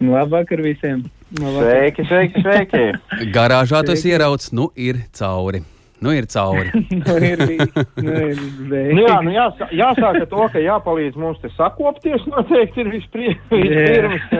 Labvakar 0.00 0.62
visiem! 0.64 1.04
Labvakar. 1.38 1.66
Sveiki, 1.68 2.06
sveiki, 2.08 2.46
sveiki! 2.46 2.86
Garāžā 3.36 3.84
tas 3.86 4.06
ierauts, 4.08 4.50
nu 4.56 4.70
ir 4.74 5.04
cauri. 5.16 5.62
Nu 6.00 6.14
ir 6.16 6.24
cauri. 6.32 6.70
nu, 7.06 7.16
ir, 7.20 7.42
nu, 7.96 8.14
ir 8.16 8.40
nu, 8.96 9.02
jā, 9.04 9.18
nu 9.20 9.34
jāsā, 9.34 9.68
jāsāk 9.76 10.22
ar 10.22 10.26
to, 10.32 10.46
ka 10.54 10.62
jāpalīdz 10.64 11.18
mums 11.20 11.42
te 11.42 11.52
sakopties. 11.58 12.24
Noteikti 12.32 12.80
ir 12.80 12.88
vispirms. 12.94 14.32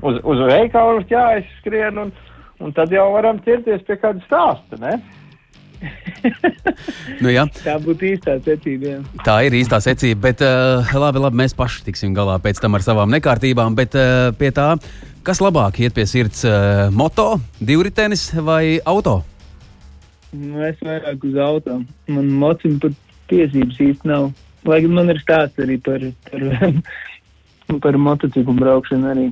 uz, 0.00 0.20
uz 0.24 0.44
veikalu 0.48 1.04
jāizskrien, 1.12 2.00
un, 2.00 2.14
un 2.60 2.76
tad 2.76 2.92
jau 2.94 3.08
varam 3.14 3.40
ķerties 3.44 3.82
pie 3.88 3.96
kāda 4.00 4.22
stāsta. 4.26 4.78
Ne? 4.80 4.98
nu, 7.22 7.30
jā. 7.32 7.46
tā 7.62 7.76
būtu 7.80 8.10
īstā 8.12 8.36
secība. 8.44 8.94
Jā. 8.94 8.98
Tā 9.26 9.36
ir 9.46 9.56
īstā 9.60 9.80
secība, 9.84 10.28
bet 10.28 10.44
uh, 10.44 10.92
labi, 11.00 11.22
labi, 11.22 11.40
mēs 11.40 11.56
paši 11.56 11.84
tiksim 11.88 12.14
galā 12.16 12.36
pēc 12.42 12.60
tam 12.62 12.76
ar 12.76 12.84
savām 12.84 13.12
nekārtībām. 13.14 13.76
Bet 13.78 13.96
uh, 13.98 14.30
pie 14.36 14.52
tā, 14.56 14.74
kas 15.26 15.42
labāk 15.44 15.80
iet 15.80 15.96
pie 15.96 16.06
sirds, 16.08 16.44
uh, 16.48 16.88
moto, 16.94 17.32
divritenis 17.60 18.28
vai 18.44 18.78
auto? 18.84 19.20
Nu, 20.36 20.60
es 20.62 20.78
vairāk 20.84 21.24
uz 21.26 21.38
auto. 21.42 21.80
Man 22.12 22.30
mocim 22.38 22.78
pat 22.82 22.94
tiesības 23.32 23.80
īsti 23.82 24.10
nav. 24.10 24.30
Lai 24.68 24.82
gan 24.84 24.92
man 24.98 25.10
ir 25.10 25.20
stāsts 25.22 25.62
arī 25.62 25.78
par, 25.82 26.02
par, 26.28 26.44
par 27.86 27.98
motociklu 27.98 28.54
braukšanu 28.60 29.14
arī. 29.14 29.30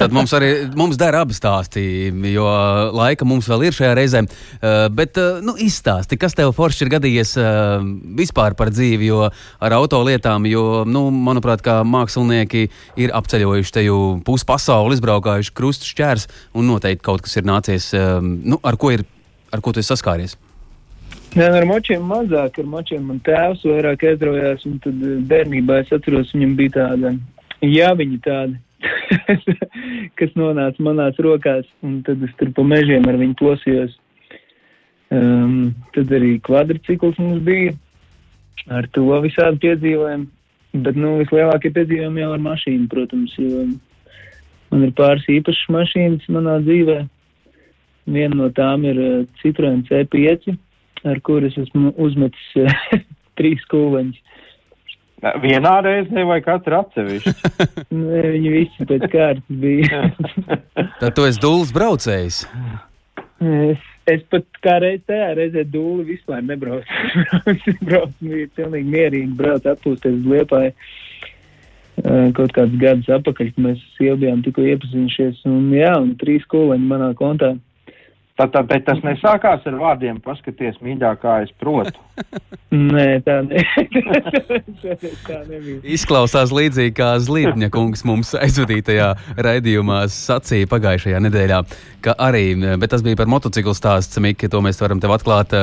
Tad 0.00 0.14
mums 0.14 0.34
arī 0.36 0.50
mums 0.76 0.98
der 1.00 1.16
abi 1.18 1.36
stāsti, 1.36 1.82
jo 2.32 2.46
laika 2.96 3.26
mums 3.28 3.48
vēl 3.50 3.66
ir 3.68 3.76
šajā 3.76 3.94
reizē. 3.98 4.22
Uh, 4.26 4.86
bet, 4.92 5.18
uh, 5.20 5.40
nu, 5.44 5.56
izstāsti, 5.60 6.18
kas 6.20 6.36
tev 6.36 6.52
forši 6.56 6.86
ir 6.86 6.92
gadījies 6.96 7.34
uh, 7.40 7.80
vispār 8.18 8.56
par 8.58 8.72
dzīvi, 8.74 9.10
jo 9.10 9.24
ar 9.26 9.76
autolietām, 9.78 10.46
jo, 10.50 10.84
nu, 10.88 11.08
manuprāt, 11.10 11.64
kā 11.64 11.80
mākslinieki 11.86 12.68
ir 13.02 13.14
apceļojuši 13.16 13.76
te 13.76 13.86
jau 13.86 14.00
pusi 14.26 14.48
pasauli, 14.48 14.96
izbraukājuši 14.98 15.54
krustu 15.56 15.90
šķērs, 15.92 16.30
un 16.56 16.70
noteikti 16.70 17.06
kaut 17.06 17.26
kas 17.26 17.38
ir 17.40 17.48
nācies, 17.48 17.92
nu, 18.22 18.60
ar 18.66 18.80
ko 18.80 18.94
ir 18.94 19.06
ar 19.52 19.62
ko 19.62 19.72
tu 19.72 19.82
esi 19.82 19.92
saskāries? 19.92 20.36
Jā, 21.36 21.50
ar 21.52 21.66
močiem 21.68 22.04
mazāk, 22.08 22.60
ar 22.62 22.68
močiem 22.70 23.08
man 23.10 23.18
tēvs 23.24 23.64
vairāk 23.66 24.06
aizraujās, 24.10 24.64
un 24.68 24.78
tad 24.84 25.02
eh, 25.04 25.18
bērnībā 25.32 25.82
es 25.82 25.92
atceros, 25.92 26.32
viņam 26.34 26.54
bija 26.60 26.74
tāda, 26.78 27.12
jā, 27.64 27.90
viņi 27.98 28.20
tādi, 28.24 28.56
kas 30.18 30.34
nonāca 30.38 30.82
manās 30.82 31.18
rokās, 31.22 31.66
un 31.86 32.00
tad 32.06 32.22
es 32.26 32.34
tur 32.40 32.52
pa 32.56 32.64
mežiem 32.66 33.06
ar 33.08 33.18
viņu 33.20 33.38
plosījos. 33.40 33.96
Um, 35.14 35.74
tad 35.94 36.10
arī 36.16 36.36
kvadricikls 36.42 37.18
mums 37.22 37.44
bija, 37.46 37.74
ar 38.74 38.88
to 38.94 39.06
visādi 39.22 39.62
piedzīvojumi, 39.62 40.26
bet, 40.82 40.98
nu, 40.98 41.16
vislielākie 41.20 41.70
piedzīvojumi 41.76 42.24
jau 42.24 42.32
ar 42.34 42.42
mašīnu, 42.42 42.88
protams, 42.90 43.36
jo 43.38 43.66
man 44.72 44.86
ir 44.88 44.94
pāris 44.98 45.28
īpašas 45.38 45.70
mašīnas 45.76 46.26
manā 46.34 46.58
dzīvē. 46.66 47.04
Viena 48.16 48.38
no 48.38 48.50
tām 48.54 48.84
ir 48.86 48.98
uh, 49.02 49.14
Citroen 49.42 49.84
C5, 49.86 50.56
ar 51.06 51.22
kuras 51.26 51.54
esmu 51.58 51.94
uzmetis 52.02 52.50
uh, 52.62 52.98
trīs 53.38 53.62
kūleņus. 53.70 54.25
Vienā 55.16 55.78
reizē 55.80 56.26
vai 56.28 56.42
katru 56.44 56.76
atsevišķi? 56.76 57.32
Viņi 58.34 58.52
visi 58.52 58.86
pēc 58.88 59.06
kārtas 59.12 59.60
bija. 59.62 60.02
Tad 61.00 61.16
tu 61.16 61.24
esi 61.24 61.40
dūls 61.40 61.72
braucējs. 61.74 62.42
Es, 63.40 63.86
es 64.12 64.22
pat 64.32 64.60
kā 64.64 64.76
reiz 64.84 65.00
tajā 65.08 65.32
reizē 65.38 65.64
dūli 65.72 66.04
vispār 66.12 66.44
nebraucu. 66.44 67.00
braucu, 67.88 68.12
bija 68.20 68.52
pilnīgi 68.60 68.92
mierīgi, 68.92 69.36
braucu 69.40 69.72
atpūsties 69.72 70.20
uz 70.20 70.30
liepāju. 70.34 70.76
Uh, 71.96 72.26
kaut 72.36 72.52
kādus 72.52 72.76
gadus 72.76 73.08
apakaļ, 73.08 73.54
kad 73.54 73.62
mēs 73.70 73.84
jau 74.04 74.18
bijām 74.20 74.42
tikko 74.44 74.66
iepazinušies. 74.68 75.40
Un 75.48 75.70
jā, 75.72 75.94
un 75.96 76.12
trīs 76.20 76.44
kūleņi 76.52 76.90
manā 76.92 77.14
kontā. 77.16 77.54
Tā, 78.36 78.44
tā, 78.52 78.60
bet 78.68 78.82
tas 78.84 78.98
nesākās 79.00 79.62
ar 79.64 79.76
vārdiem, 79.80 80.18
paskaties, 80.20 80.74
mīļāk, 80.84 81.22
kā 81.22 81.38
es 81.46 81.52
protu. 81.56 81.96
Nē, 82.92 83.06
tā, 83.24 83.38
ne. 83.46 83.62
tā 85.28 85.38
nebija. 85.48 85.78
Izklausās 85.96 86.52
līdzīgi 86.52 86.92
kā 86.98 87.14
Zlīdņa 87.24 87.70
kungs 87.72 88.04
mums 88.04 88.34
aizvadītajā 88.36 89.06
raidījumā 89.40 90.02
sacīja 90.12 90.68
pagājušajā 90.68 91.22
nedēļā, 91.24 91.62
ka 92.04 92.16
arī, 92.26 92.50
bet 92.76 92.92
tas 92.92 93.04
bija 93.06 93.16
par 93.22 93.30
motociklu 93.32 93.72
stāsts, 93.76 94.20
Mika, 94.20 94.52
to 94.52 94.60
mēs 94.64 94.82
varam 94.84 95.00
tev 95.00 95.16
atklāt, 95.16 95.56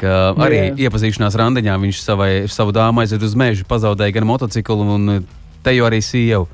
ka 0.00 0.16
arī 0.46 0.62
Jā. 0.62 0.72
iepazīšanās 0.88 1.36
randiņā 1.42 1.76
viņš 1.84 2.00
savai, 2.06 2.32
savu 2.48 2.72
dāmu 2.72 3.04
aizved 3.04 3.28
uz 3.28 3.36
mežu, 3.36 3.68
pazaudēja 3.68 4.16
gan 4.16 4.30
motociklu 4.32 4.88
un 4.96 5.12
te 5.60 5.76
jau 5.76 5.84
arī 5.90 6.00
sievu 6.00 6.48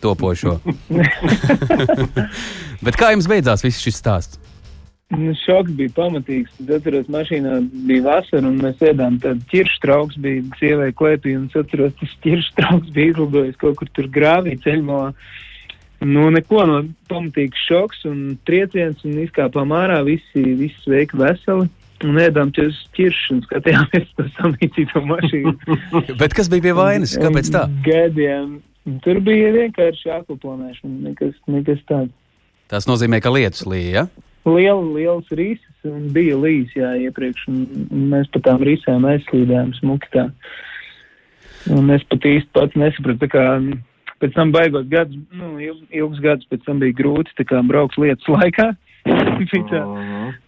topošo. 0.00 0.56
bet 2.86 2.96
kā 2.96 3.12
jums 3.12 3.28
beidzās 3.28 3.64
viss 3.66 3.84
šis 3.84 4.00
stāsts? 4.00 4.45
Nu, 5.14 5.30
šoks 5.38 5.70
bija 5.78 5.92
pamatīgs. 5.94 6.50
Tad 6.58 6.80
atceros, 6.80 7.06
mašīnā 7.14 7.60
bija 7.86 8.02
vasara, 8.08 8.48
un 8.48 8.56
mēs 8.58 8.80
ēdām 8.82 9.20
tādu 9.22 9.44
ķiršu 9.52 9.78
trauks, 9.84 10.18
bija 10.18 10.42
sievai 10.58 10.88
klēpī, 10.98 11.36
un 11.38 11.44
es 11.46 11.54
atceros, 11.60 11.94
tas 12.00 12.14
ķiršu 12.24 12.56
trauks 12.58 12.90
bija 12.96 13.12
izlidojis 13.12 13.60
kaut 13.60 13.78
kur 13.78 13.92
tur 13.94 14.10
grāvī 14.10 14.56
ceļmā. 14.64 15.04
Nu, 16.02 16.26
neko 16.34 16.66
no 16.68 16.82
pamatīgs 17.08 17.62
šoks 17.68 18.02
un 18.10 18.34
trieciens, 18.48 19.06
un 19.06 19.22
izkāpām 19.22 19.76
ārā, 19.78 20.02
visi, 20.08 20.42
visi 20.58 20.76
sveiki 20.82 21.22
veseli. 21.22 21.70
Un 22.04 22.18
ēdām 22.20 22.50
ķiršus 22.52 22.90
ķirš, 22.98 23.22
un 23.32 23.38
skatījāmies 23.46 24.10
to 24.18 24.26
samīcīto 24.34 25.00
mašīnu. 25.06 25.54
Bet 26.20 26.34
kas 26.36 26.50
bija 26.52 26.66
pie 26.66 26.74
vainas? 26.76 27.14
Kāpēc 27.16 27.48
tā? 27.54 27.62
Gadiem. 27.86 28.58
Tur 29.06 29.22
bija 29.24 29.54
vienkārši 29.54 30.12
akuplanēšana, 30.18 30.98
nekas, 31.08 31.38
nekas 31.48 31.80
tāds. 31.88 32.12
Tas 32.68 32.90
nozīmē, 32.90 33.22
ka 33.22 33.32
lietus 33.32 33.64
līja, 33.70 34.02
ja? 34.02 34.25
Liela, 34.46 34.82
liels 34.96 35.28
rīsis 35.34 35.90
un 35.90 36.08
bija 36.14 36.38
līs, 36.40 36.72
jā, 36.76 36.94
iepriekš, 37.06 37.48
un, 37.50 37.60
mēs 38.12 38.30
pa 38.34 38.42
tām 38.46 38.64
rīsēm 38.66 39.06
aizslīdējām 39.10 39.74
smuki 39.80 40.10
tā. 40.14 40.26
Un 41.74 41.90
es 41.90 42.04
pat 42.10 42.26
īsti 42.30 42.52
pats 42.54 42.78
nesapratu, 42.78 43.24
tā 43.24 43.30
kā 43.32 43.44
pēc 44.22 44.36
tam 44.36 44.52
baigot 44.54 44.88
gadus, 44.90 45.18
nu, 45.34 45.56
ilgs 45.60 46.22
gadus 46.22 46.48
pēc 46.50 46.66
tam 46.66 46.82
bija 46.82 46.96
grūti, 47.00 47.34
tā 47.38 47.46
kā 47.48 47.62
brauks 47.66 47.98
lietas 48.00 48.28
laikā. 48.30 48.70
bija 49.50 49.62
tā, 49.70 49.82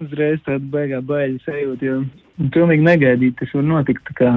uzreiz 0.03 0.41
tāda 0.47 0.65
baigā 0.73 1.01
baļa 1.07 1.43
sajūta, 1.45 1.87
jo 1.87 2.49
pilnīgi 2.55 2.87
negaidīt, 2.87 3.37
tas 3.39 3.53
var 3.55 3.67
notikt, 3.67 4.03
tā 4.11 4.17
kā 4.19 4.33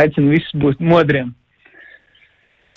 aicinu 0.00 0.34
visus 0.34 0.56
būt 0.60 0.82
modriem. 0.84 1.32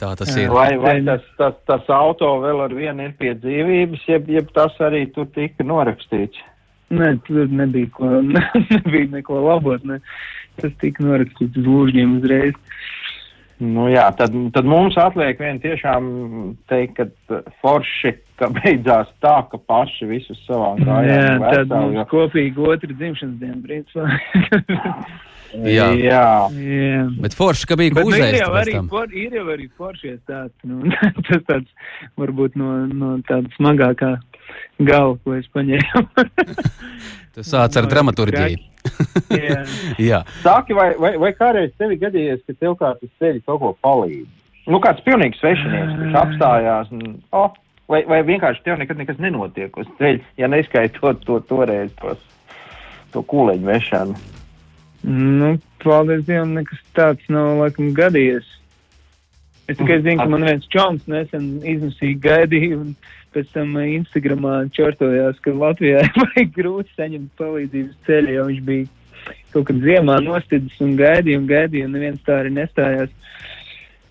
Tā 0.01 0.15
tas 0.17 0.31
ir. 0.33 0.49
Vai, 0.49 0.71
vai 0.81 0.95
tas, 1.05 1.25
tas, 1.37 1.57
tas 1.69 1.89
auto 1.93 2.31
vēl 2.41 2.63
ar 2.65 2.73
vienu 2.73 3.05
ir 3.05 3.11
pie 3.19 3.35
dzīvības, 3.37 4.07
jeb, 4.09 4.31
jeb 4.33 4.49
tas 4.55 4.73
arī 4.81 5.03
tur 5.13 5.27
tika 5.35 5.65
norakstīts? 5.67 6.41
Nē, 6.91 7.13
tur 7.27 7.51
nebija, 7.53 7.91
ko, 7.95 8.09
nebija 8.73 9.11
neko 9.13 9.43
labot. 9.45 9.85
Ne. 9.87 10.01
Tas 10.57 10.73
tika 10.81 11.05
norakstīts 11.05 11.61
uz 11.61 11.69
lūžņiem 11.69 12.17
uzreiz. 12.17 12.57
Nu 13.61 13.85
jā, 13.91 14.07
tad, 14.17 14.33
tad 14.55 14.65
mums 14.65 14.95
atliek 14.97 15.37
vien 15.37 15.59
tiešām 15.61 16.05
teikt, 16.71 16.97
ka 16.97 17.43
forši, 17.61 18.15
ka 18.41 18.49
beidzās 18.55 19.11
tā, 19.21 19.35
ka 19.51 19.59
paši 19.69 20.09
visus 20.09 20.39
savām 20.47 20.81
kājām. 20.81 21.45
Jā, 21.45 21.51
tad 21.59 21.75
mums 21.75 21.99
jo... 21.99 22.07
kopīgi 22.09 22.65
otru 22.73 22.95
dzimšanas 22.97 23.37
dienu, 23.43 23.61
principā. 23.69 24.09
Jā. 25.51 25.89
Jā. 25.99 26.25
Jā. 26.55 27.03
Bet 27.21 27.35
forši, 27.35 27.67
ka 27.67 27.77
bija 27.79 27.95
gūzējis. 27.97 28.23
Nu, 28.23 28.27
ir, 28.31 28.39
jau 28.39 28.51
arī, 28.55 28.75
for, 28.91 29.15
ir 29.15 29.35
jau 29.35 29.45
arī 29.51 29.67
foršie 29.77 30.15
stāsti. 30.21 30.69
Nu, 30.71 30.91
tas 31.27 31.43
tāds 31.49 31.95
varbūt 32.19 32.55
no, 32.59 32.73
no 32.87 33.13
tāda 33.27 33.51
smagākā 33.57 34.13
galva, 34.87 35.17
ko 35.23 35.35
es 35.37 35.47
paņēmu. 35.51 36.27
tu 37.35 37.45
sāc 37.47 37.75
ar 37.75 37.87
no, 37.87 37.91
dramaturgiju. 37.91 38.61
Jā. 39.31 39.61
Jā. 40.11 40.21
Saki, 40.41 40.75
vai, 40.77 40.91
vai, 40.99 41.15
vai 41.21 41.33
kādreiz 41.37 41.73
tevi 41.79 41.99
gadījies, 42.01 42.43
ka 42.47 42.55
tev 42.57 42.77
kāds 42.79 43.03
uz 43.05 43.11
ceļa 43.21 43.43
kaut 43.47 43.61
ko 43.61 43.73
palīdz? 43.85 44.29
Nu, 44.71 44.79
kāds 44.81 45.03
pilnīgs 45.05 45.41
svešinieks, 45.41 45.95
kurš 45.97 46.17
apstājās 46.21 46.91
un, 46.93 47.15
oh, 47.35 47.49
vai, 47.91 48.03
vai 48.09 48.21
vienkārši 48.27 48.63
tev 48.65 48.77
nekad 48.79 48.99
nekas 49.01 49.19
nenotiek 49.21 49.77
uz 49.81 49.89
ceļa, 49.99 50.21
ja 50.39 50.49
neskaitot 50.51 51.25
to 51.25 51.39
toreiz 51.49 51.91
tos, 51.99 52.21
to 53.11 53.25
kūleņu 53.25 53.67
vešanu? 53.67 54.19
Nu, 55.03 55.55
paldies 55.81 56.25
Dievam, 56.27 56.53
nekas 56.57 56.81
tāds 56.97 57.25
nav 57.33 57.55
laikam 57.63 57.93
gadījies. 57.97 58.45
Es 59.71 59.77
tikai 59.79 60.01
zinu, 60.03 60.19
ka 60.19 60.27
man 60.29 60.45
viens 60.45 60.67
čoms 60.73 61.05
nesen 61.09 61.61
izmisīgi 61.63 62.19
gaidīja 62.21 62.77
un 62.77 62.93
pēc 63.31 63.51
tam 63.55 63.77
Instagramā 63.79 64.55
čortojās, 64.75 65.39
ka 65.43 65.53
Latvijā 65.55 66.03
vajag 66.19 66.51
grūti 66.57 66.97
saņemt 66.97 67.31
palīdzības 67.39 68.01
ceļu, 68.07 68.35
jo 68.35 68.47
viņš 68.49 68.63
bija 68.67 69.31
kaut 69.53 69.67
kad 69.69 69.81
ziemā 69.83 70.17
nostidzis 70.25 70.81
un 70.83 70.95
gaidīja 70.99 71.39
un 71.39 71.47
gaidīja, 71.49 71.87
un 71.87 71.95
neviens 71.95 72.23
tā 72.27 72.41
arī 72.41 72.53
nestājās. 72.57 73.13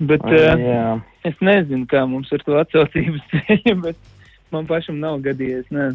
Bet 0.01 0.25
uh, 0.25 0.55
jā. 0.57 0.85
es 1.29 1.43
nezinu, 1.45 1.85
kā 1.91 2.07
mums 2.09 2.31
ar 2.33 2.45
to 2.47 2.57
atsaucības 2.63 3.27
ceļu, 3.35 3.77
bet 3.85 4.55
man 4.55 4.69
pašam 4.71 5.03
nav 5.03 5.21
gadījies. 5.27 5.69
Nē. 5.75 5.91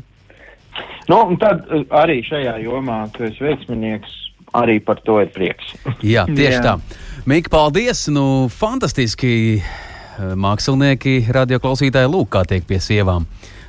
Nu, 1.10 1.22
un 1.24 1.40
tad 1.42 1.66
uh, 1.66 1.88
arī 2.04 2.20
šajā 2.28 2.60
jomā, 2.68 3.06
tu 3.16 3.26
esi 3.26 3.42
veiksminieks, 3.48 4.14
arī 4.56 4.80
par 4.84 5.02
to 5.06 5.20
ir 5.24 5.32
prieks. 5.34 5.76
Jā, 6.16 6.26
tieši 6.30 6.60
Jā. 6.60 6.64
tā. 6.64 7.02
Mika, 7.26 7.50
paldies! 7.50 8.06
Nu, 8.14 8.46
fantastiski 8.54 9.34
eh, 9.58 10.32
mākslinieki, 10.38 11.24
radioklausītāji, 11.34 12.12
lūk, 12.12 12.30
kā 12.36 12.46
tiek 12.50 12.66
pie 12.70 12.80
sievām. 12.84 13.26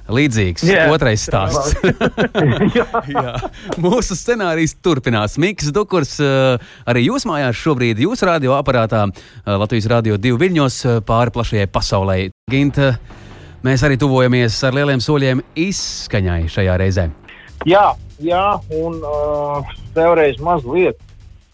Līdzīgs 0.07 0.63
Jā. 0.69 0.85
otrais 0.95 1.25
stāsts. 1.27 1.73
Jā. 3.11 3.33
Mūsu 3.83 4.15
scenārijs 4.15 4.77
turpinās. 4.79 5.35
Mikls 5.43 5.73
Dukurs, 5.75 6.15
eh, 6.23 6.63
arī 6.87 7.09
jūs 7.09 7.27
mājās 7.27 7.59
šobrīd, 7.59 8.05
jūsu 8.05 8.29
radioaparātā, 8.29 9.07
eh, 9.11 9.57
Latvijas 9.57 9.91
Rādio 9.91 10.21
2 10.21 10.39
viļņos 10.45 10.81
pāri 11.09 11.35
plašajai 11.35 11.71
pasaulē. 11.75 12.19
Ginta, 12.53 12.93
mēs 13.67 13.83
arī 13.83 13.99
tuvojamies 13.99 14.61
ar 14.69 14.77
lieliem 14.79 15.03
soļiem 15.03 15.43
izskaņai 15.59 16.43
šajā 16.53 16.77
reizē. 16.85 17.09
Jā, 17.67 17.89
jā 18.23 18.45
un 18.73 19.01
uh, 19.05 19.75
vēlreiz 19.97 20.39
mazliet 20.43 21.01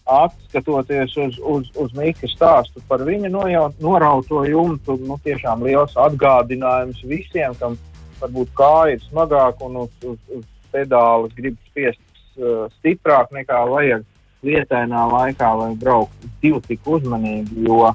atskatoties 0.03 1.15
uz, 1.17 1.37
uz, 1.39 1.69
uz 1.79 1.93
Mika 1.95 2.27
stāstu 2.27 2.81
par 2.87 3.03
viņa 3.07 3.31
nojau- 3.31 3.71
norauto 3.79 4.43
jumtu, 4.45 4.97
nu 5.07 5.17
tiešām 5.23 5.63
liels 5.63 5.95
atgādinājums 5.95 7.03
visiem, 7.07 7.55
kam 7.59 7.77
varbūt 8.19 8.51
kāja 8.57 8.97
ir 8.97 9.05
smagāk 9.07 9.61
un 9.63 9.83
uz, 9.85 9.93
uz, 10.03 10.17
uz 10.35 10.43
pedāla 10.73 11.29
grib 11.35 11.55
spiest 11.69 12.01
uh, 12.37 12.67
stiprāk 12.79 13.31
nekā 13.31 13.63
vajag 13.69 14.03
vietainā 14.43 15.05
laikā, 15.07 15.53
lai 15.55 15.71
brauktu 15.79 16.27
divi 16.41 16.59
tik 16.67 16.87
uzmanīgi, 16.87 17.63
jo, 17.63 17.93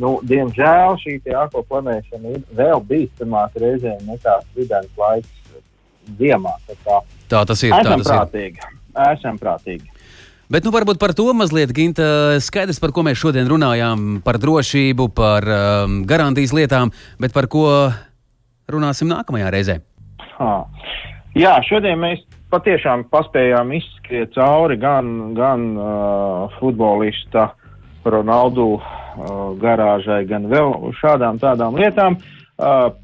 nu, 0.00 0.14
diemžēl 0.24 0.96
šī 1.02 1.18
akoplanēšana 1.42 2.36
ir 2.38 2.46
vēl 2.56 2.80
bīstamāk 2.88 3.58
reizēm 3.60 4.06
nekā 4.08 4.38
videns 4.56 4.96
laiks 4.96 5.28
ziemā. 6.18 6.56
Tā 6.66 6.76
kā 6.84 7.00
Tā 7.30 7.44
tas 7.46 7.62
ir. 7.62 7.70
Tā 7.70 7.80
Esam 7.84 8.02
tas 8.02 8.10
ir. 8.10 8.14
prātīgi. 8.16 8.70
Esam 9.06 9.38
prātīgi. 9.38 9.86
Bet 10.50 10.66
nu, 10.66 10.72
varbūt 10.74 10.98
par 10.98 11.12
to 11.14 11.28
mazliet, 11.36 11.70
Ginta, 11.70 12.40
skaidrs, 12.42 12.80
par 12.82 12.90
ko 12.90 13.04
mēs 13.06 13.20
šodien 13.20 13.46
runājām, 13.46 14.18
par 14.26 14.40
drošību, 14.42 15.06
par 15.14 15.46
um, 15.46 16.00
garantijas 16.10 16.50
lietām, 16.56 16.90
bet 17.22 17.30
par 17.36 17.46
ko 17.46 17.68
runāsim 18.70 19.06
nākamajā 19.12 19.52
reizē. 19.54 19.78
Ha. 20.40 20.50
Jā, 21.38 21.54
šodien 21.68 22.02
mēs 22.02 22.24
patiešām 22.50 23.06
paspējām 23.12 23.70
izskriet 23.78 24.34
cauri 24.34 24.74
gan, 24.82 25.36
gan 25.38 25.68
uh, 25.78 26.58
futbolista 26.58 27.52
Ronaldu 28.02 28.72
uh, 28.74 28.82
garāžai, 29.60 30.24
gan 30.26 30.50
vēl 30.50 30.90
šādām 30.98 31.38
tādām 31.38 31.78
lietām. 31.78 32.18
Uh, 32.18 32.39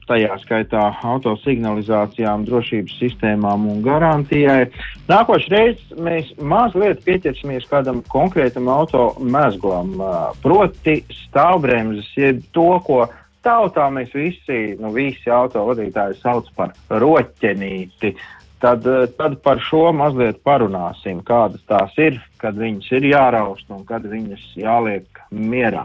tajā 0.06 0.36
skaitā 0.42 0.82
autosignalizācijām, 1.06 2.44
drošības 2.46 2.96
sistēmām 3.00 3.66
un 3.72 3.82
garantijai. 3.84 4.68
Nākošais 5.08 5.96
mēs 5.96 6.32
mazliet 6.38 7.04
pieķersimies 7.06 7.68
kādam 7.70 8.02
konkrētam 8.12 8.68
auto 8.72 9.08
mezglam, 9.20 9.94
uh, 10.00 10.16
proti 10.44 11.00
stāvbremzes, 11.24 12.10
jeb 12.18 12.42
to, 12.56 12.70
ko 12.86 13.06
tautā 13.46 13.86
mēs 13.94 14.14
visi, 14.14 14.76
nu, 14.80 14.90
visi 14.94 15.30
autovadītāji 15.32 16.18
sauc 16.22 16.48
par 16.58 16.74
roķenīti. 16.90 18.14
Tad, 18.62 18.86
eh, 18.88 19.04
tad 19.18 19.36
par 19.44 19.60
šo 19.60 19.90
mazliet 19.92 20.40
parunāsim, 20.46 21.20
kādas 21.26 21.60
tās 21.68 21.92
ir, 22.00 22.16
kad 22.40 22.56
viņas 22.56 22.88
ir 22.96 23.10
jāraust 23.12 23.68
un 23.68 23.84
kad 23.84 24.06
viņas 24.08 24.48
jāliek 24.56 25.20
mierā. 25.30 25.84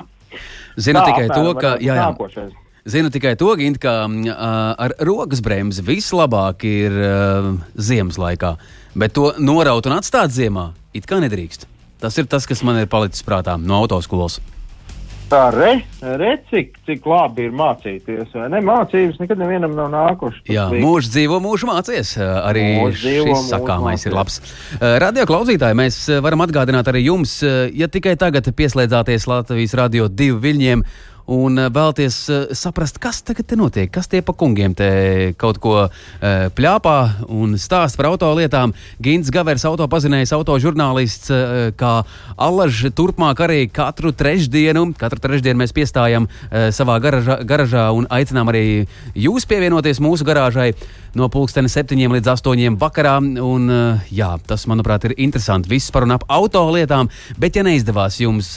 Zinu 0.80 1.02
Tā, 1.02 1.06
tikai 1.10 1.28
to, 1.36 1.54
ka. 1.60 1.76
Jā, 1.84 2.00
jā. 2.00 2.50
Zinu 2.86 3.12
tikai 3.13 3.36
to, 3.38 3.52
Gint, 3.60 3.78
ka 3.78 3.91
ā, 4.10 4.54
ar 4.74 4.96
rokas 5.06 5.44
bremzi 5.46 5.84
vislabāk 5.86 6.65
ir 6.65 6.96
uh, 6.98 7.52
ziemas 7.78 8.17
laikā, 8.17 8.56
bet 8.98 9.13
to 9.13 9.28
noraut 9.38 9.86
un 9.86 10.00
atstāt 10.00 10.34
ziemā 10.34 10.72
it 10.98 11.06
kā 11.06 11.22
nedrīkst. 11.22 11.67
Tas 12.02 12.17
ir 12.17 12.26
tas, 12.26 12.50
kas 12.50 12.63
man 12.65 12.82
ir 12.82 12.89
palicis 12.89 13.22
prātā 13.22 13.54
no 13.62 13.84
autoskolas. 13.84 14.39
Tā 15.32 15.46
re, 15.54 15.70
re 16.02 16.32
cik, 16.50 16.74
cik 16.89 17.06
labi 17.08 17.46
ir 17.48 17.54
mācīties, 17.56 18.34
ne? 18.52 18.60
Mācības 18.65 19.22
nekad 19.22 19.39
nevienam 19.39 19.78
nav 19.78 19.88
nākušas. 19.94 20.41
Jā, 20.52 20.65
mūžs 20.74 21.08
dzīvo, 21.13 21.38
mūžs 21.39 21.63
mācies. 21.70 22.12
Arī 22.20 22.65
Mūžs 22.82 23.06
dzīvo, 23.06 23.28
šis 23.30 23.54
sakāmais 23.54 24.04
ir 24.10 24.17
labs. 24.17 24.41
Radio 24.82 25.24
klausītāji, 25.30 25.78
mēs 25.80 26.02
varam 26.26 26.44
atgādināt 26.44 26.89
arī 26.91 27.06
jums, 27.06 27.38
ja 27.46 27.88
tikai 27.88 28.17
tagad 28.20 28.50
pieslēdzāties 28.58 29.30
Latvijas 29.32 29.78
radio 29.80 30.10
divu 30.12 30.41
viļņiem. 30.44 30.84
Un 31.32 31.60
ā, 31.62 31.67
vēlties 31.72 32.15
ā, 32.28 32.39
saprast, 32.58 33.00
kas 33.02 33.22
tagad 33.24 33.54
notiek, 33.60 33.88
kas 33.94 34.10
tie 34.12 34.20
pa 34.26 34.34
kungiem 34.36 34.74
te 34.76 34.89
kaut 35.39 35.62
ko 35.63 35.78
ā, 35.86 35.89
pļāpā 36.58 36.96
un 37.32 37.56
stāst 37.62 38.00
par 38.00 38.10
autolietām. 38.10 38.74
Gins 39.04 39.32
Gavers, 39.32 39.63
autopazinējs, 39.70 40.34
autožurnālists, 40.36 41.32
ā, 41.32 41.70
kā 41.80 41.94
Allaž 42.41 42.84
turpmāk 42.98 43.44
arī 43.46 43.62
katru 43.72 44.12
trešdienu, 44.12 44.89
katru 45.00 45.22
trešdienu 45.24 45.62
mēs 45.62 45.76
piestājam 45.76 46.28
savā 46.74 46.98
garažā, 47.04 47.38
garažā 47.48 47.86
un 47.96 48.08
aicinām 48.12 48.50
arī 48.52 48.63
jūs 49.15 49.46
pievienoties 49.48 50.02
mūsu 50.04 50.28
garāžai 50.28 50.72
no 51.17 51.28
pulksteni 51.32 51.70
7 51.72 52.15
līdz 52.15 52.30
8 52.34 52.78
vakarā. 52.80 53.17
Un, 53.44 53.67
jā, 54.13 54.30
tas, 54.48 54.65
manuprāt, 54.72 55.10
ir 55.10 55.15
interesanti. 55.22 55.70
Viss 55.72 55.91
par 55.94 56.06
un 56.08 56.15
ap 56.15 56.26
auto 56.32 56.63
lietām, 56.72 57.10
bet, 57.39 57.58
ja 57.60 57.65
neizdevās 57.67 58.20
jums 58.22 58.54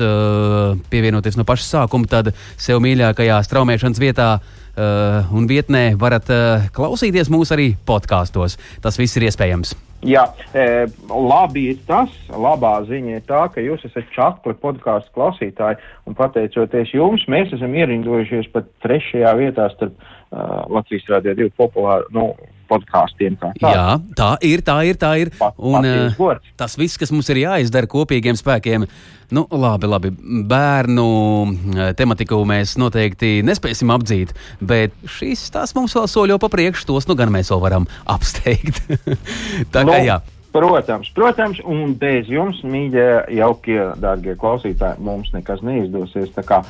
pievienoties 0.90 1.38
no 1.38 1.46
paša 1.48 1.66
sākuma, 1.70 2.10
tad 2.10 2.32
sev 2.64 2.82
mīļākajā 2.84 3.40
straumēšanas 3.48 4.02
vietā. 4.02 4.34
Uh, 4.74 5.28
un 5.30 5.44
vietnē 5.46 5.92
varat 5.94 6.26
uh, 6.34 6.64
klausīties 6.74 7.28
mūsu 7.30 7.54
arī 7.54 7.68
podkāstos. 7.86 8.56
Tas 8.82 8.98
viss 8.98 9.14
ir 9.14 9.28
iespējams. 9.28 9.76
Jā, 10.04 10.24
e, 10.52 10.84
labi 11.08 11.68
ir 11.72 11.78
tas, 11.88 12.12
labā 12.28 12.74
ziņa 12.84 13.14
ir 13.16 13.22
tā, 13.24 13.46
ka 13.54 13.62
jūs 13.64 13.86
esat 13.88 14.10
čakli 14.12 14.52
podkāstu 14.60 15.14
klausītāji, 15.16 15.78
un 16.04 16.16
pateicoties 16.18 16.92
jums, 16.92 17.24
mēs 17.30 17.54
esam 17.56 17.72
ierindojušies 17.72 18.50
pat 18.52 18.68
trešajā 18.84 19.32
vietā 19.38 19.70
starp 19.72 19.94
uh, 19.96 20.66
Latvijas 20.68 21.08
Rādio 21.08 21.32
2 21.38 21.54
populāru 21.56 22.10
nu, 22.12 22.26
podkāstiem. 22.68 23.36
kā 23.40 23.52
tā. 23.60 23.72
Jā, 23.74 23.86
tā 24.18 24.30
ir, 24.46 24.62
tā 24.66 24.78
ir, 24.88 24.98
tā 25.00 25.12
ir. 25.22 25.32
Pa- 25.38 25.52
Un, 25.58 25.84
uh, 25.84 26.38
tas 26.56 26.76
viss, 26.78 26.98
kas 27.00 27.12
mums 27.14 27.28
ir 27.32 27.42
jāizdara 27.44 27.88
kopīgiem 27.90 28.36
spēkiem, 28.38 28.86
nu, 29.34 29.46
labi, 29.50 29.88
labi. 29.90 30.10
Bērnu 30.50 31.06
eh, 31.48 31.92
tematiku 31.96 32.42
mēs 32.48 32.76
noteikti 32.80 33.38
nespēsim 33.46 33.90
apdzīt, 33.94 34.34
bet 34.60 34.94
šis 35.08 35.48
tās 35.54 35.74
mums 35.74 35.94
vēl 35.96 36.08
soļo 36.10 36.38
pa 36.42 36.50
priekšu, 36.52 36.86
tos 36.90 37.08
nu 37.10 37.16
gan 37.18 37.32
mēs 37.34 37.50
vēl 37.52 37.62
varam 37.64 37.88
apsteigt. 38.06 38.82
tā 39.74 39.84
kā 39.88 40.00
jā. 40.04 40.20
Protams, 40.54 41.08
protams, 41.16 41.58
un 41.66 41.96
bez 41.98 42.28
jums, 42.30 42.60
mīļie, 42.62 43.08
jaukie, 43.40 43.80
dārgie 43.98 44.36
klausītāji, 44.38 45.02
mums 45.02 45.32
nekas 45.34 45.64
neizdosies. 45.66 46.28
Tā 46.36 46.44
kā 46.46 46.60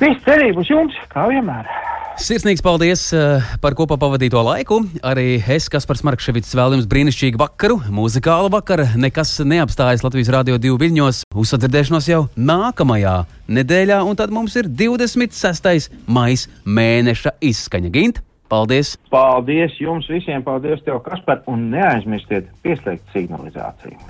viss 0.00 0.24
cerība 0.26 0.62
uz 0.62 0.70
jums, 0.70 0.96
kā 1.12 1.28
vienmēr. 1.30 1.68
Sirsnīgs 2.16 2.62
paldies 2.64 3.02
uh, 3.12 3.44
par 3.60 3.74
kopā 3.76 3.98
pavadīto 4.00 4.40
laiku. 4.40 4.78
Arī 5.04 5.34
es, 5.52 5.66
Kaspars 5.68 6.00
Markevits, 6.06 6.54
vēlu 6.56 6.78
jums 6.78 6.86
brīnišķīgu 6.88 7.36
vakaru, 7.42 7.76
muzikālu 7.92 8.48
vakaru. 8.54 8.86
Nekas 8.96 9.34
neapstājas 9.44 10.00
Latvijas 10.00 10.30
Rādio 10.32 10.56
2 10.56 10.78
viļņos. 10.80 11.18
Uzsadzirdēšanos 11.36 12.08
jau 12.08 12.22
nākamajā 12.40 13.18
nedēļā, 13.52 13.98
un 14.08 14.16
tad 14.16 14.32
mums 14.32 14.56
ir 14.56 14.70
26. 14.72 15.90
maija 16.08 16.48
mēneša 16.64 17.34
izskaņa. 17.44 17.90
Gint, 17.92 18.22
paldies! 18.48 18.94
Paldies 19.12 19.76
jums 19.82 20.08
visiem, 20.08 20.40
paldies 20.46 20.80
tev, 20.88 21.02
Kaspar, 21.04 21.42
un 21.52 21.68
neaizmirstiet 21.74 22.48
pieslēgt 22.64 23.12
signalizāciju. 23.12 24.00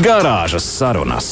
Garāžas 0.00 0.64
sarunas. 0.64 1.28